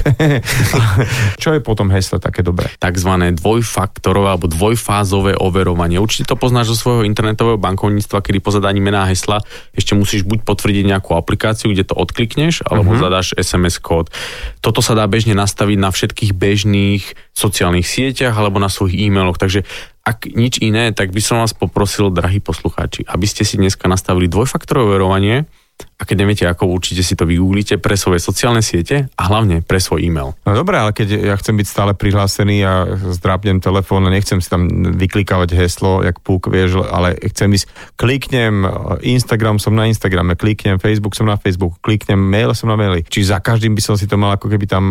[1.44, 2.72] Čo je potom heslo také dobré?
[2.80, 6.00] Takzvané dvojfaktorové alebo dvojfázové overovanie.
[6.00, 9.44] Určite to poznáš zo svojho internetového bankovníctva, kedy po zadaní mená hesla
[9.76, 13.04] ešte musíš buď potvrdiť nejakú aplikáciu, kde to odklikneš, alebo mm-hmm.
[13.04, 14.08] zadáš SMS kód.
[14.60, 17.04] Toto sa dá bežne nastaviť na všetkých bežných
[17.38, 19.68] sociálnych sieťach alebo na svojich e-mailoch, takže
[20.06, 24.30] ak nič iné, tak by som vás poprosil, drahí poslucháči, aby ste si dneska nastavili
[24.30, 25.50] dvojfaktorové verovanie,
[25.96, 29.80] a keď neviete ako, určite si to vygooglite pre svoje sociálne siete a hlavne pre
[29.80, 30.36] svoj e-mail.
[30.44, 32.84] No dobré, ale keď ja chcem byť stále prihlásený a
[33.16, 38.68] zdrápnem telefón a nechcem si tam vyklikávať heslo, jak púk, vieš, ale chcem ísť, kliknem,
[39.08, 43.08] Instagram som na Instagrame, kliknem, Facebook som na Facebook, kliknem, mail som na maili.
[43.08, 44.84] Či za každým by som si to mal ako keby tam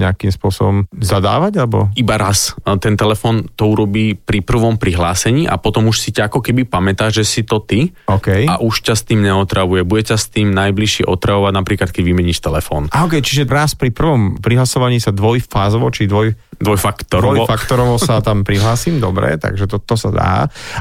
[0.00, 1.92] nejakým spôsobom zadávať, alebo?
[1.92, 2.56] Iba raz.
[2.80, 7.12] Ten telefón to urobí pri prvom prihlásení a potom už si ťa ako keby pamätá,
[7.12, 8.48] že si to ty okay.
[8.48, 9.82] a už ťa s tým neotravuje.
[9.82, 12.86] Bude ťa s tým najbližšie otravovať, napríklad keď vymeníš telefón.
[12.94, 17.42] A ok, čiže raz pri prvom prihlasovaní sa dvojfázovo, či dvoj, dvojfaktorovo.
[17.42, 20.32] dvojfaktorovo sa tam prihlásim, dobre, takže to, to sa dá.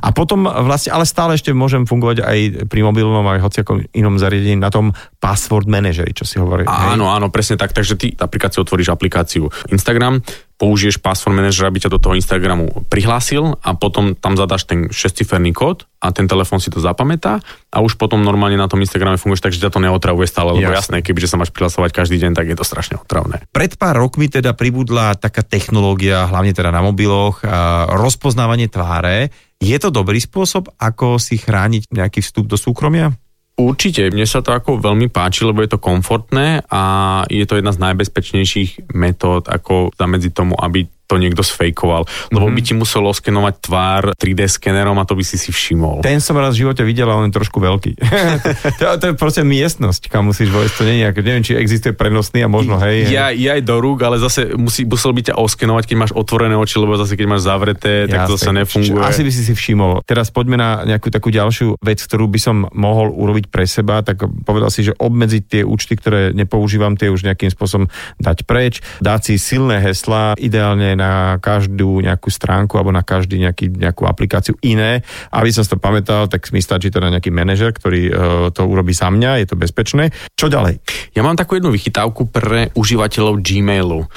[0.02, 4.58] A potom vlastne, ale stále ešte môžem fungovať aj pri mobilnom, aj hociakom inom zariadení
[4.58, 4.91] na tom
[5.22, 6.65] password manažeri, čo si hovorí.
[6.67, 7.74] Áno, áno, presne tak.
[7.74, 10.22] Takže ty napríklad si otvoríš aplikáciu Instagram,
[10.58, 15.54] použiješ password manager, aby ťa do toho Instagramu prihlásil a potom tam zadáš ten šestiferný
[15.54, 19.46] kód a ten telefón si to zapamätá a už potom normálne na tom Instagrame funguješ
[19.46, 22.50] tak, že ťa to neotravuje stále, lebo jasné, kebyže sa máš prihlasovať každý deň, tak
[22.50, 23.46] je to strašne otravné.
[23.54, 27.46] Pred pár rokmi teda pribudla taká technológia, hlavne teda na mobiloch,
[27.93, 29.30] rozpoznávanie tváre.
[29.62, 33.13] Je to dobrý spôsob, ako si chrániť nejaký vstup do súkromia?
[33.58, 36.82] Určite, mne sa to ako veľmi páči, lebo je to komfortné a
[37.26, 42.04] je to jedna z najbezpečnejších metód, ako zamedziť tomu, aby to niekto sfejkoval.
[42.30, 42.58] Lebo mm-hmm.
[42.60, 46.04] by ti musel oskenovať tvár 3D skenerom a to by si si všimol.
[46.04, 47.96] Ten som raz v živote videl, ale on je trošku veľký.
[48.80, 50.74] to, to, je proste miestnosť, kam musíš vojsť.
[50.76, 53.08] To nie je nejaké, neviem, či existuje prenosný a možno, hej.
[53.08, 56.60] Ja, ja aj do rúk, ale zase musí, musel by ťa oskenovať, keď máš otvorené
[56.60, 59.00] oči, lebo zase keď máš zavreté, tak Jasne, to sa nefunguje.
[59.00, 60.04] Asi by si si všimol.
[60.04, 64.28] Teraz poďme na nejakú takú ďalšiu vec, ktorú by som mohol urobiť pre seba, tak
[64.43, 67.88] povedal si, že obmedziť tie účty, ktoré nepoužívam, tie už nejakým spôsobom
[68.20, 73.69] dať preč, dať si silné hesla, ideálne na každú nejakú stránku alebo na každý nejaký,
[73.69, 75.05] nejakú aplikáciu iné.
[75.29, 78.13] Aby som si to pamätal, tak mi stačí teda nejaký manažer, ktorý uh,
[78.49, 80.10] to urobí za mňa, je to bezpečné.
[80.33, 80.81] Čo ďalej?
[81.13, 84.10] Ja mám takú jednu vychytávku pre užívateľov Gmailu,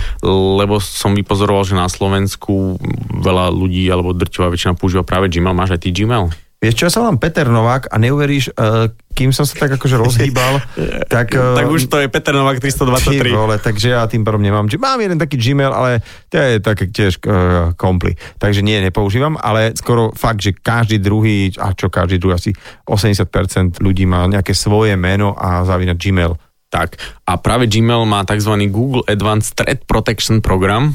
[0.57, 2.81] lebo som vypozoroval, že na Slovensku
[3.21, 5.53] veľa ľudí alebo drťová väčšina používa práve Gmail.
[5.53, 6.50] Máš aj ty Gmail?
[6.61, 9.97] Vieš čo, ja sa volám Peter Novák a neuveríš, uh, kým som sa tak akože
[9.97, 10.61] rozhýbal,
[11.15, 11.33] tak...
[11.33, 13.33] Uh, tak už to je Peter Novák 323.
[13.33, 14.69] Vole, takže ja tým pádom nemám.
[14.69, 18.13] Mám jeden taký Gmail, ale to je také tiež uh, kompli.
[18.37, 22.53] Takže nie, nepoužívam, ale skoro fakt, že každý druhý, a čo každý druhý, asi
[22.85, 26.37] 80% ľudí má nejaké svoje meno a zavína Gmail.
[26.71, 27.01] Tak.
[27.27, 28.55] A práve Gmail má tzv.
[28.71, 30.95] Google Advanced Threat Protection Program.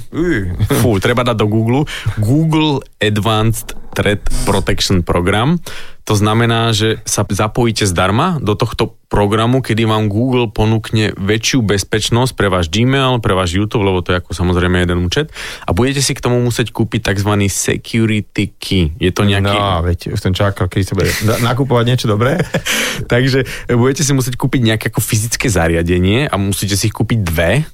[0.79, 1.83] Fú, treba dať do Google.
[2.15, 5.63] Google Advanced Threat Protection Program.
[6.05, 12.37] To znamená, že sa zapojíte zdarma do tohto programu, kedy vám Google ponúkne väčšiu bezpečnosť
[12.37, 15.33] pre váš Gmail, pre váš YouTube, lebo to je ako samozrejme jeden účet.
[15.65, 17.49] A budete si k tomu musieť kúpiť tzv.
[17.49, 18.93] security key.
[19.01, 19.57] Je to nejaký...
[19.57, 21.09] No, veď, už ten čakal, keď sa bude
[21.41, 22.37] nakupovať niečo dobré.
[23.13, 27.65] Takže budete si musieť kúpiť nejaké ako fyzické zariadenie a musíte si ich kúpiť dve,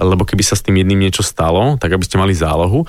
[0.00, 2.88] lebo keby sa s tým jedným niečo stalo, tak aby ste mali zálohu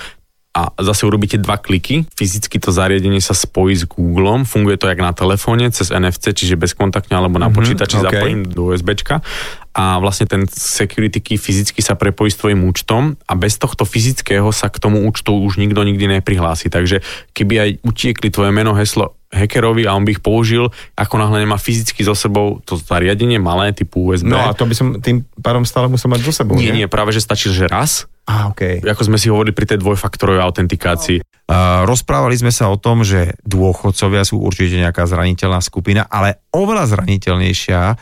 [0.55, 5.03] a zase urobíte dva kliky, fyzicky to zariadenie sa spojí s Googlem, funguje to jak
[5.03, 8.03] na telefóne, cez NFC, čiže bezkontaktne, alebo na mm-hmm, počítači okay.
[8.07, 9.19] zapojím do USBčka
[9.75, 14.47] a vlastne ten security key fyzicky sa prepojí s tvojim účtom a bez tohto fyzického
[14.55, 16.71] sa k tomu účtu už nikto nikdy neprihlási.
[16.71, 17.03] Takže
[17.35, 21.59] keby aj utiekli tvoje meno, heslo hackerovi a on by ich použil, ako náhle nemá
[21.59, 24.31] fyzicky so sebou to zariadenie malé typu USB.
[24.31, 26.71] No a to by som tým pádom stále musel mať so sebou, nie?
[26.71, 28.81] Nie, nie, práve že stačí, že raz A, okay.
[28.81, 31.17] Ako sme si hovorili pri tej dvojfaktorovej autentikácii.
[31.45, 36.89] Uh, rozprávali sme sa o tom, že dôchodcovia sú určite nejaká zraniteľná skupina, ale oveľa
[36.97, 37.97] zraniteľnejšia uh,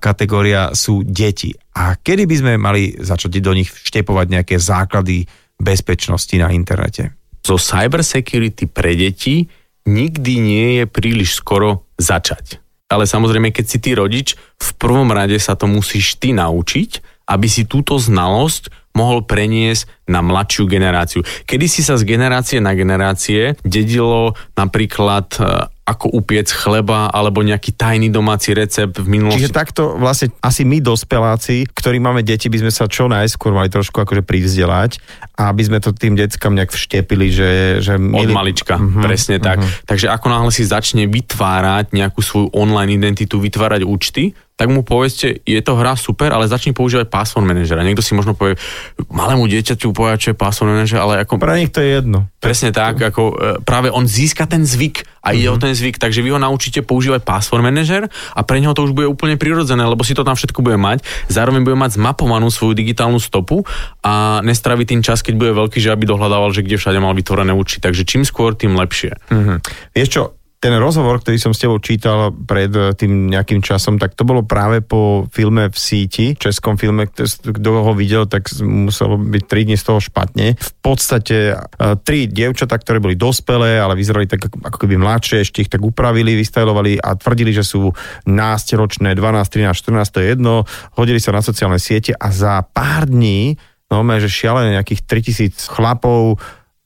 [0.00, 1.52] kategória sú deti.
[1.76, 5.28] A kedy by sme mali začať do nich vštepovať nejaké základy
[5.60, 7.12] bezpečnosti na internete?
[7.44, 9.44] So cyber security pre deti
[9.84, 12.60] nikdy nie je príliš skoro začať.
[12.88, 17.44] Ale samozrejme, keď si ty rodič, v prvom rade sa to musíš ty naučiť, aby
[17.44, 21.22] si túto znalosť mohol preniesť na mladšiu generáciu.
[21.46, 27.72] Kedy si sa z generácie na generácie dedilo napríklad e, ako upiec chleba alebo nejaký
[27.72, 29.40] tajný domáci recept v minulosti.
[29.40, 33.72] Čiže takto vlastne asi my dospeláci, ktorí máme deti, by sme sa čo najskôr mali
[33.72, 35.00] trošku akože privzdelať
[35.40, 37.50] a aby sme to tým deckám nejak vštepili, že...
[37.80, 38.28] že mili...
[38.28, 39.48] Od malička, uh-huh, presne uh-huh.
[39.48, 39.58] tak.
[39.88, 45.38] Takže ako náhle si začne vytvárať nejakú svoju online identitu, vytvárať účty, tak mu povedzte,
[45.46, 47.86] je to hra super, ale začni používať password manažera.
[47.86, 48.58] Niekto si možno povie,
[49.06, 51.38] malému dieťaťu povie, čo je password manažer, ale ako...
[51.38, 52.26] Pre nich to je jedno.
[52.42, 55.54] Presne tak, ako e, práve on získa ten zvyk a ide mm-hmm.
[55.54, 58.98] o ten zvyk, takže vy ho naučíte používať password manager a pre neho to už
[58.98, 61.06] bude úplne prirodzené, lebo si to tam všetko bude mať.
[61.30, 63.62] Zároveň bude mať zmapovanú svoju digitálnu stopu
[64.02, 67.54] a nestraví tým čas, keď bude veľký, že aby dohľadával, že kde všade mal vytvorené
[67.54, 67.78] účty.
[67.78, 69.14] Takže čím skôr, tým lepšie.
[69.30, 69.56] Mm-hmm.
[69.94, 70.22] Vieš čo,
[70.58, 74.42] ten rozhovor, ktorý som s tebou čítal pred eh, tým nejakým časom, tak to bolo
[74.42, 79.76] práve po filme v síti, českom filme, kto ho videl, tak muselo byť 3 dní
[79.78, 80.58] z toho špatne.
[80.58, 85.62] V podstate uh, tri dievčatá, ktoré boli dospelé, ale vyzerali tak ako keby mladšie, ešte
[85.62, 87.94] ich tak upravili, vystajlovali a tvrdili, že sú
[88.26, 90.54] násteročné, 12, 13, 14, to je jedno,
[90.98, 93.54] hodili sa na sociálne siete a za pár dní
[93.88, 96.36] No, že šialené nejakých 3000 chlapov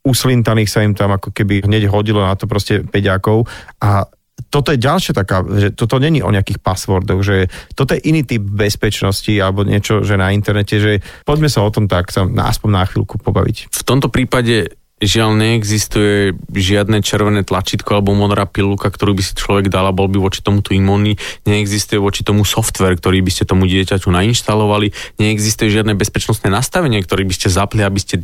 [0.02, 3.46] uslintaných sa im tam ako keby hneď hodilo na to proste peďakov
[3.78, 4.06] a
[4.52, 8.42] toto je ďalšia taká, že toto není o nejakých passwordoch, že toto je iný typ
[8.42, 10.92] bezpečnosti alebo niečo, že na internete, že
[11.24, 13.72] poďme sa o tom tak sa aspoň na chvíľku pobaviť.
[13.72, 19.66] V tomto prípade žiaľ neexistuje žiadne červené tlačítko alebo modrá pilulka, ktorú by si človek
[19.66, 21.18] dal a bol by voči tomu tu imunný.
[21.42, 24.94] Neexistuje voči tomu software, ktorý by ste tomu dieťaťu nainštalovali.
[25.18, 28.22] Neexistuje žiadne bezpečnostné nastavenie, ktoré by ste zapli, aby ste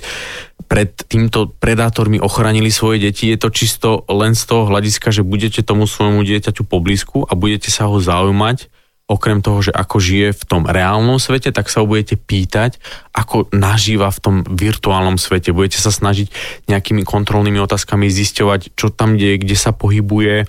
[0.68, 3.32] pred týmto predátormi ochránili svoje deti.
[3.32, 7.72] Je to čisto len z toho hľadiska, že budete tomu svojmu dieťaťu poblízku a budete
[7.72, 8.68] sa ho zaujímať
[9.08, 12.76] okrem toho, že ako žije v tom reálnom svete, tak sa ho budete pýtať,
[13.16, 15.56] ako nažíva v tom virtuálnom svete.
[15.56, 16.28] Budete sa snažiť
[16.68, 20.44] nejakými kontrolnými otázkami zisťovať, čo tam deje, kde sa pohybuje,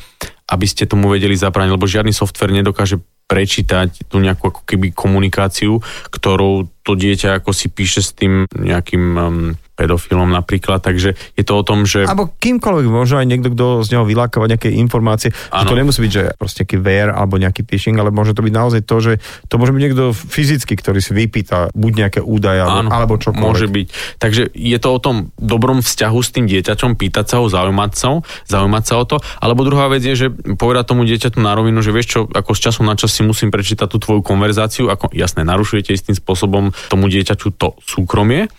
[0.52, 3.00] aby ste tomu vedeli zabrániť, lebo žiadny software nedokáže
[3.32, 5.80] prečítať tú nejakú ako keby komunikáciu,
[6.12, 11.54] ktorou to dieťa ako si píše s tým nejakým um, pedofilom napríklad, takže je to
[11.60, 12.08] o tom, že...
[12.08, 16.12] Alebo kýmkoľvek, možno aj niekto, kto z neho vylákava nejaké informácie, že to nemusí byť,
[16.12, 19.14] že proste nejaký VR alebo nejaký phishing, ale môže to byť naozaj to, že
[19.50, 23.42] to môže byť niekto fyzicky, ktorý si vypýta buď nejaké údaje alebo, alebo čokoľvek.
[23.42, 23.88] Môže byť.
[24.22, 28.22] Takže je to o tom dobrom vzťahu s tým dieťaťom, pýtať sa ho, zaujímať sa,
[28.46, 29.18] zaujímať sa o to.
[29.42, 32.60] Alebo druhá vec je, že povedať tomu dieťaťu na rovinu, že vieš čo, ako z
[32.70, 37.10] času na čas si musím prečítať tú tvoju konverzáciu, ako jasné, narušujete istým spôsobom tomu
[37.10, 38.52] dieťaťu to súkromie,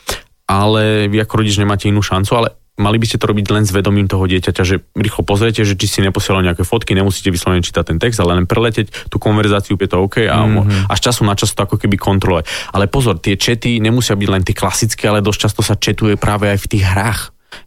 [0.51, 2.49] ale vy ako rodič nemáte inú šancu, ale
[2.81, 5.87] mali by ste to robiť len s vedomím toho dieťaťa, že rýchlo pozriete, že či
[5.87, 9.87] si neposielal nejaké fotky, nemusíte vyslovene čítať ten text, ale len preleteť tú konverzáciu, je
[9.87, 10.91] to OK a mm-hmm.
[10.91, 12.49] až času na čas to ako keby kontrolovať.
[12.75, 16.51] Ale pozor, tie čety nemusia byť len tie klasické, ale dosť často sa četuje práve
[16.51, 17.21] aj v tých hrách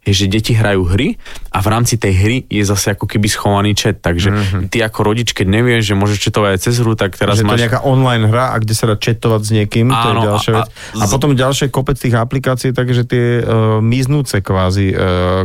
[0.04, 1.16] je, že deti hrajú hry
[1.52, 4.62] a v rámci tej hry je zase ako keby schovaný chat, takže mm-hmm.
[4.72, 7.50] ty ako rodič, keď nevieš, že môžeš chatovať aj cez hru, tak teraz že máš...
[7.50, 10.16] to je nejaká online hra, a kde sa dá chatovať s niekým, Áno, to je
[10.28, 10.66] ďalšia a, vec.
[10.68, 14.98] A, a potom ďalšie kopec tých aplikácií, takže tie uh, miznúce kvázi uh,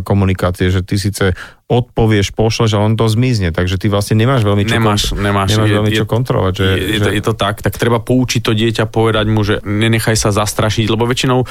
[0.03, 1.35] komunikácie, že ty síce
[1.69, 5.49] odpovieš, pošleš a on to zmizne, takže ty vlastne nemáš veľmi čo, nemáš, kont- nemáš,
[5.53, 6.53] nemáš je, veľmi je, čo kontrolovať.
[6.57, 9.61] Že, je, je, to, je to tak, tak treba poučiť to dieťa, povedať mu, že
[9.61, 11.47] nenechaj sa zastrašiť, lebo väčšinou e,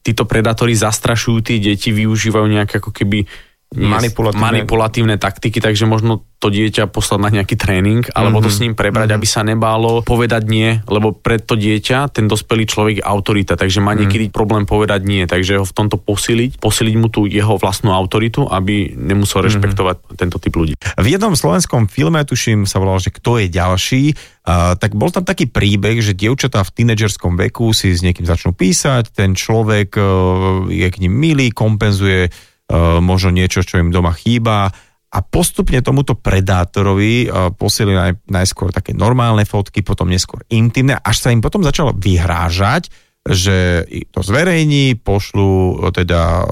[0.00, 3.28] títo predátori zastrašujú tie deti, využívajú nejaké ako keby
[3.76, 4.42] manipulatívne.
[4.42, 8.44] manipulatívne taktiky, takže možno to dieťa poslať na nejaký tréning, alebo mm-hmm.
[8.44, 8.56] to mhm.
[8.56, 9.24] s ním prebrať, mm-hmm.
[9.24, 13.80] aby sa nebálo povedať nie, lebo pre to dieťa ten dospelý človek je autorita, takže
[13.80, 13.98] má mhm.
[14.04, 14.36] niekedy mm-hmm.
[14.36, 18.92] problém povedať nie, takže ho v tomto posiliť, posiliť mu tú jeho vlastnú autoritu, aby
[18.92, 19.46] nemusel mhm.
[19.48, 20.16] rešpektovať mm-hmm.
[20.16, 20.74] tento typ ľudí.
[20.76, 25.24] V jednom slovenskom filme, tuším, sa volal, že kto je ďalší, uh, tak bol tam
[25.24, 30.68] taký príbeh, že dievčatá v tínedžerskom veku si s niekým začnú písať, ten človek uh,
[30.68, 32.28] je k ním milý, kompenzuje
[32.74, 34.74] možno niečo, čo im doma chýba
[35.06, 41.22] a postupne tomuto predátorovi uh, posielili naj, najskôr také normálne fotky, potom neskôr intimné, až
[41.22, 42.90] sa im potom začalo vyhrážať,
[43.26, 46.46] že to zverejní, pošlu teda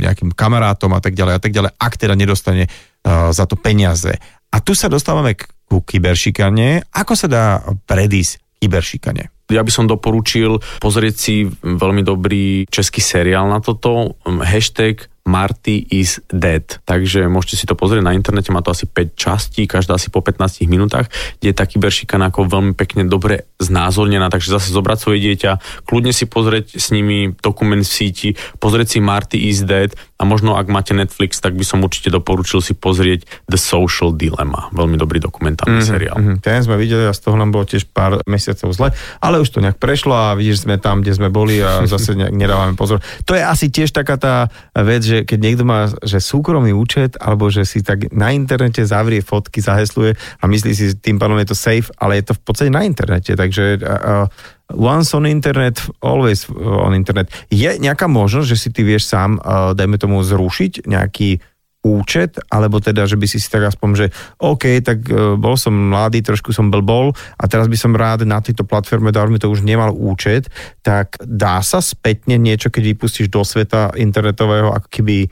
[0.00, 2.64] nejakým kamarátom a tak ďalej a tak ďalej, ak teda nedostane
[3.04, 4.16] za to peniaze.
[4.48, 5.36] A tu sa dostávame
[5.68, 6.88] ku kyberšikane.
[6.96, 7.44] Ako sa dá
[7.84, 9.52] predísť kyberšikane?
[9.52, 16.24] Ja by som doporučil pozrieť si veľmi dobrý český seriál na toto, hashtag Marty is
[16.32, 16.64] dead.
[16.88, 20.24] Takže môžete si to pozrieť na internete, má to asi 5 častí, každá asi po
[20.24, 25.18] 15 minútach, kde je tá kyberšikana ako veľmi pekne dobre znázornená, takže zase zobrať svoje
[25.20, 30.24] dieťa, kľudne si pozrieť s nimi dokument v síti, pozrieť si Marty is dead a
[30.24, 34.72] možno ak máte Netflix, tak by som určite doporučil si pozrieť The Social Dilemma.
[34.72, 36.16] Veľmi dobrý dokumentárny mm-hmm, seriál.
[36.16, 36.38] Mm-hmm.
[36.40, 38.88] Ten sme videli a z toho nám bolo tiež pár mesiacov zle,
[39.20, 42.34] ale už to nejak prešlo a vidíš, sme tam, kde sme boli a zase nejak
[42.34, 43.02] nedávame pozor.
[43.26, 44.34] To je asi tiež taká tá
[44.74, 49.24] vec, že keď niekto má že súkromný účet, alebo že si tak na internete zavrie
[49.24, 52.70] fotky, zahesluje a myslí si, tým pádom je to safe, ale je to v podstate
[52.74, 54.28] na internete, takže uh,
[54.74, 57.32] once on internet, always on internet.
[57.48, 61.40] Je nejaká možnosť, že si ty vieš sám, uh, dajme tomu, zrušiť nejaký
[61.86, 64.06] účet, alebo teda, že by si si tak aspoň, že
[64.42, 68.42] OK, tak uh, bol som mladý, trošku som blbol a teraz by som rád na
[68.42, 70.50] tejto platforme, dávno to už nemal účet,
[70.82, 75.30] tak dá sa spätne niečo, keď vypustíš do sveta internetového, ako keby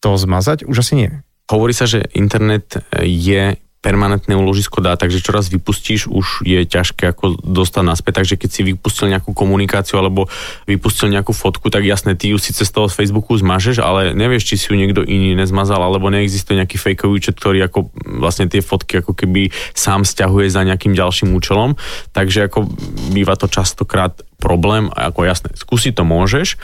[0.00, 0.64] to zmazať?
[0.64, 1.10] Už asi nie.
[1.52, 7.10] Hovorí sa, že internet je permanentné úložisko dá, takže čo raz vypustíš, už je ťažké
[7.10, 8.22] ako dostať naspäť.
[8.22, 10.30] Takže keď si vypustil nejakú komunikáciu alebo
[10.70, 14.46] vypustil nejakú fotku, tak jasné, ty ju síce z toho z Facebooku zmažeš, ale nevieš,
[14.46, 17.90] či si ju niekto iný nezmazal, alebo neexistuje nejaký fakeový účet, ktorý ako
[18.22, 21.74] vlastne tie fotky ako keby sám stiahuje za nejakým ďalším účelom.
[22.14, 22.70] Takže ako
[23.10, 26.54] býva to častokrát problém, ako jasné, skúsiť to môžeš,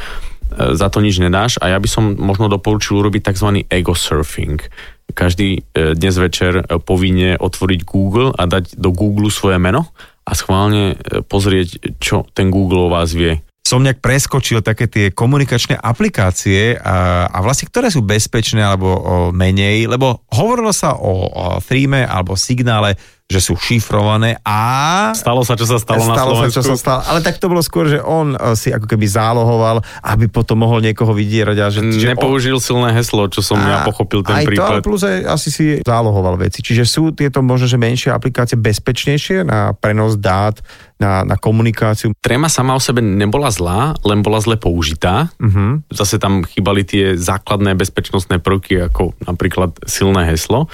[0.49, 3.69] E, za to nič nedáš a ja by som možno doporučil urobiť tzv.
[3.69, 4.65] ego surfing.
[5.13, 9.89] Každý e, dnes večer e, povinne otvoriť Google a dať do Google svoje meno
[10.29, 13.41] a schválne pozrieť, čo ten Google o vás vie.
[13.69, 19.01] Som nejak preskočil také tie komunikačné aplikácie a, a vlastne ktoré sú bezpečné alebo o,
[19.29, 22.97] menej, lebo hovorilo sa o, o Threeme alebo signále,
[23.29, 25.13] že sú šifrované a...
[25.13, 26.57] Stalo sa, čo sa stalo, stalo na Slovensku.
[26.57, 29.05] Sa, čo sa stalo, ale tak to bolo skôr, že on eh, si ako keby
[29.05, 31.57] zálohoval, aby potom mohol niekoho vydierať.
[31.61, 32.65] A že, že Nepoužil on...
[32.65, 34.81] silné heslo, čo som a, ja pochopil ten aj prípad.
[34.81, 36.65] To, plus aj asi si zálohoval veci.
[36.65, 40.57] Čiže sú tieto možno, že menšie aplikácie bezpečnejšie na prenos dát,
[40.97, 42.17] na, na komunikáciu.
[42.25, 45.31] Trema sama o sebe nebola zlá, len bola zle použitá.
[45.39, 45.85] Uh-huh.
[45.93, 50.67] Zase tam chýbali tie základné bezpečnostné prvky, ako napríklad silné heslo.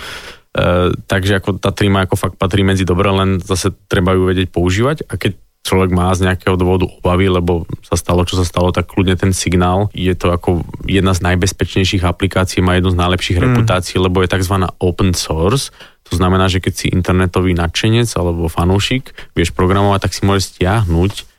[0.54, 4.54] E, takže ako tá tríma ako fakt patrí medzi dobré, len zase treba ju vedieť
[4.54, 5.34] používať a keď
[5.64, 9.32] človek má z nejakého dôvodu obavy, lebo sa stalo, čo sa stalo, tak kľudne ten
[9.32, 13.44] signál je to ako jedna z najbezpečnejších aplikácií, má jednu z najlepších mm.
[13.48, 14.60] reputácií, lebo je tzv.
[14.78, 15.72] open source.
[16.12, 21.33] To znamená, že keď si internetový nadšenec alebo fanúšik vieš programovať, tak si môžeš stiahnuť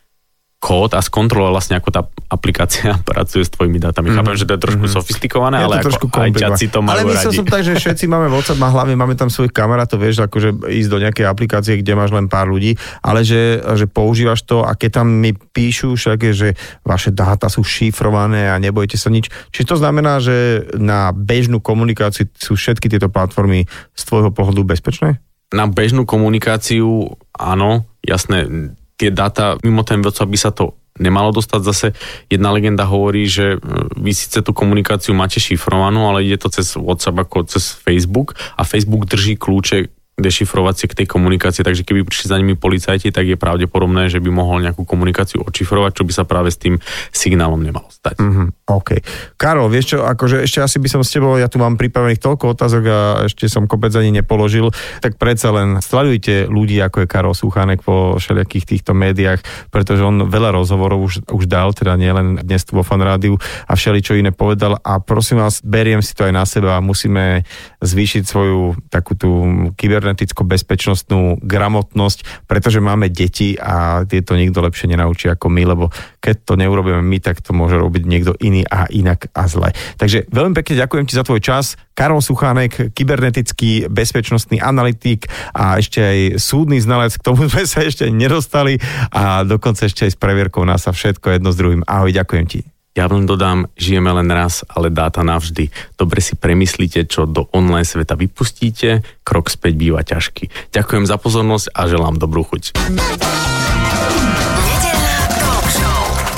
[0.65, 4.09] kód a skontrolovať vlastne, ako tá aplikácia pracuje s tvojimi dátami.
[4.09, 4.15] Mm.
[4.17, 4.93] Chápem, že to je trošku mm.
[4.97, 8.09] sofistikované, je ale to ako aj ťaci to majú Ale myslel som tak, že všetci
[8.09, 11.93] máme WhatsApp a hlavne máme tam svojich kamarátov, vieš, akože ísť do nejakej aplikácie, kde
[11.93, 12.73] máš len pár ľudí,
[13.05, 17.61] ale že, že používaš to a keď tam mi píšu všaké, že vaše dáta sú
[17.61, 19.29] šifrované a nebojte sa nič.
[19.53, 25.21] Či to znamená, že na bežnú komunikáciu sú všetky tieto platformy z tvojho pohľadu bezpečné?
[25.53, 28.49] Na bežnú komunikáciu áno, jasné,
[28.95, 31.61] tie dáta mimo ten WhatsApp by sa to nemalo dostať.
[31.63, 31.87] Zase
[32.31, 33.67] jedna legenda hovorí, že e,
[33.99, 38.63] vy síce tú komunikáciu máte šifrovanú, ale ide to cez WhatsApp ako cez Facebook a
[38.63, 43.35] Facebook drží kľúče dešifrovacie k tej komunikácii, takže keby prišli za nimi policajti, tak je
[43.35, 46.79] pravdepodobné, že by mohol nejakú komunikáciu odšifrovať, čo by sa práve s tým
[47.11, 48.23] signálom nemalo stať.
[48.23, 48.89] Mm-hmm, OK.
[49.35, 52.55] Karol, vieš čo, akože ešte asi by som s tebou, ja tu mám pripravených toľko
[52.55, 54.71] otázok a ešte som kopec ani nepoložil,
[55.03, 60.31] tak predsa len sledujte ľudí, ako je Karol Suchanek po všelijakých týchto médiách, pretože on
[60.31, 63.35] veľa rozhovorov už, už dal, teda nielen dnes tu vo Fan Rádiu
[63.67, 66.85] a všeli čo iné povedal a prosím vás, beriem si to aj na seba a
[66.85, 67.43] musíme
[67.83, 69.29] zvýšiť svoju takú tú
[69.75, 75.89] kyber kyberneticko-bezpečnostnú gramotnosť, pretože máme deti a tieto nikto lepšie nenaučí ako my, lebo
[76.21, 79.73] keď to neurobíme my, tak to môže robiť niekto iný a inak a zle.
[79.97, 81.73] Takže veľmi pekne ďakujem ti za tvoj čas.
[81.97, 85.25] Karol Suchánek, kybernetický bezpečnostný analytik
[85.55, 88.77] a ešte aj súdny znalec, k tomu sme sa ešte nedostali
[89.09, 91.81] a dokonca ešte aj s previerkou nás a všetko jedno s druhým.
[91.87, 92.74] Ahoj, ďakujem ti.
[92.95, 95.67] Ja len dodám, žijeme len raz, ale dáta navždy.
[95.99, 100.71] Dobre si premyslíte, čo do online sveta vypustíte, krok späť býva ťažký.
[100.71, 102.79] Ďakujem za pozornosť a želám dobrú chuť.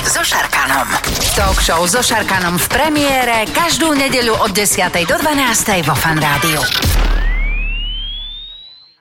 [0.08, 0.24] so.
[1.38, 4.90] Talk show so Šarkanom v premiére každú nedeľu od 10.
[5.06, 5.86] do 12.
[5.86, 6.58] vo Fan Rádiu.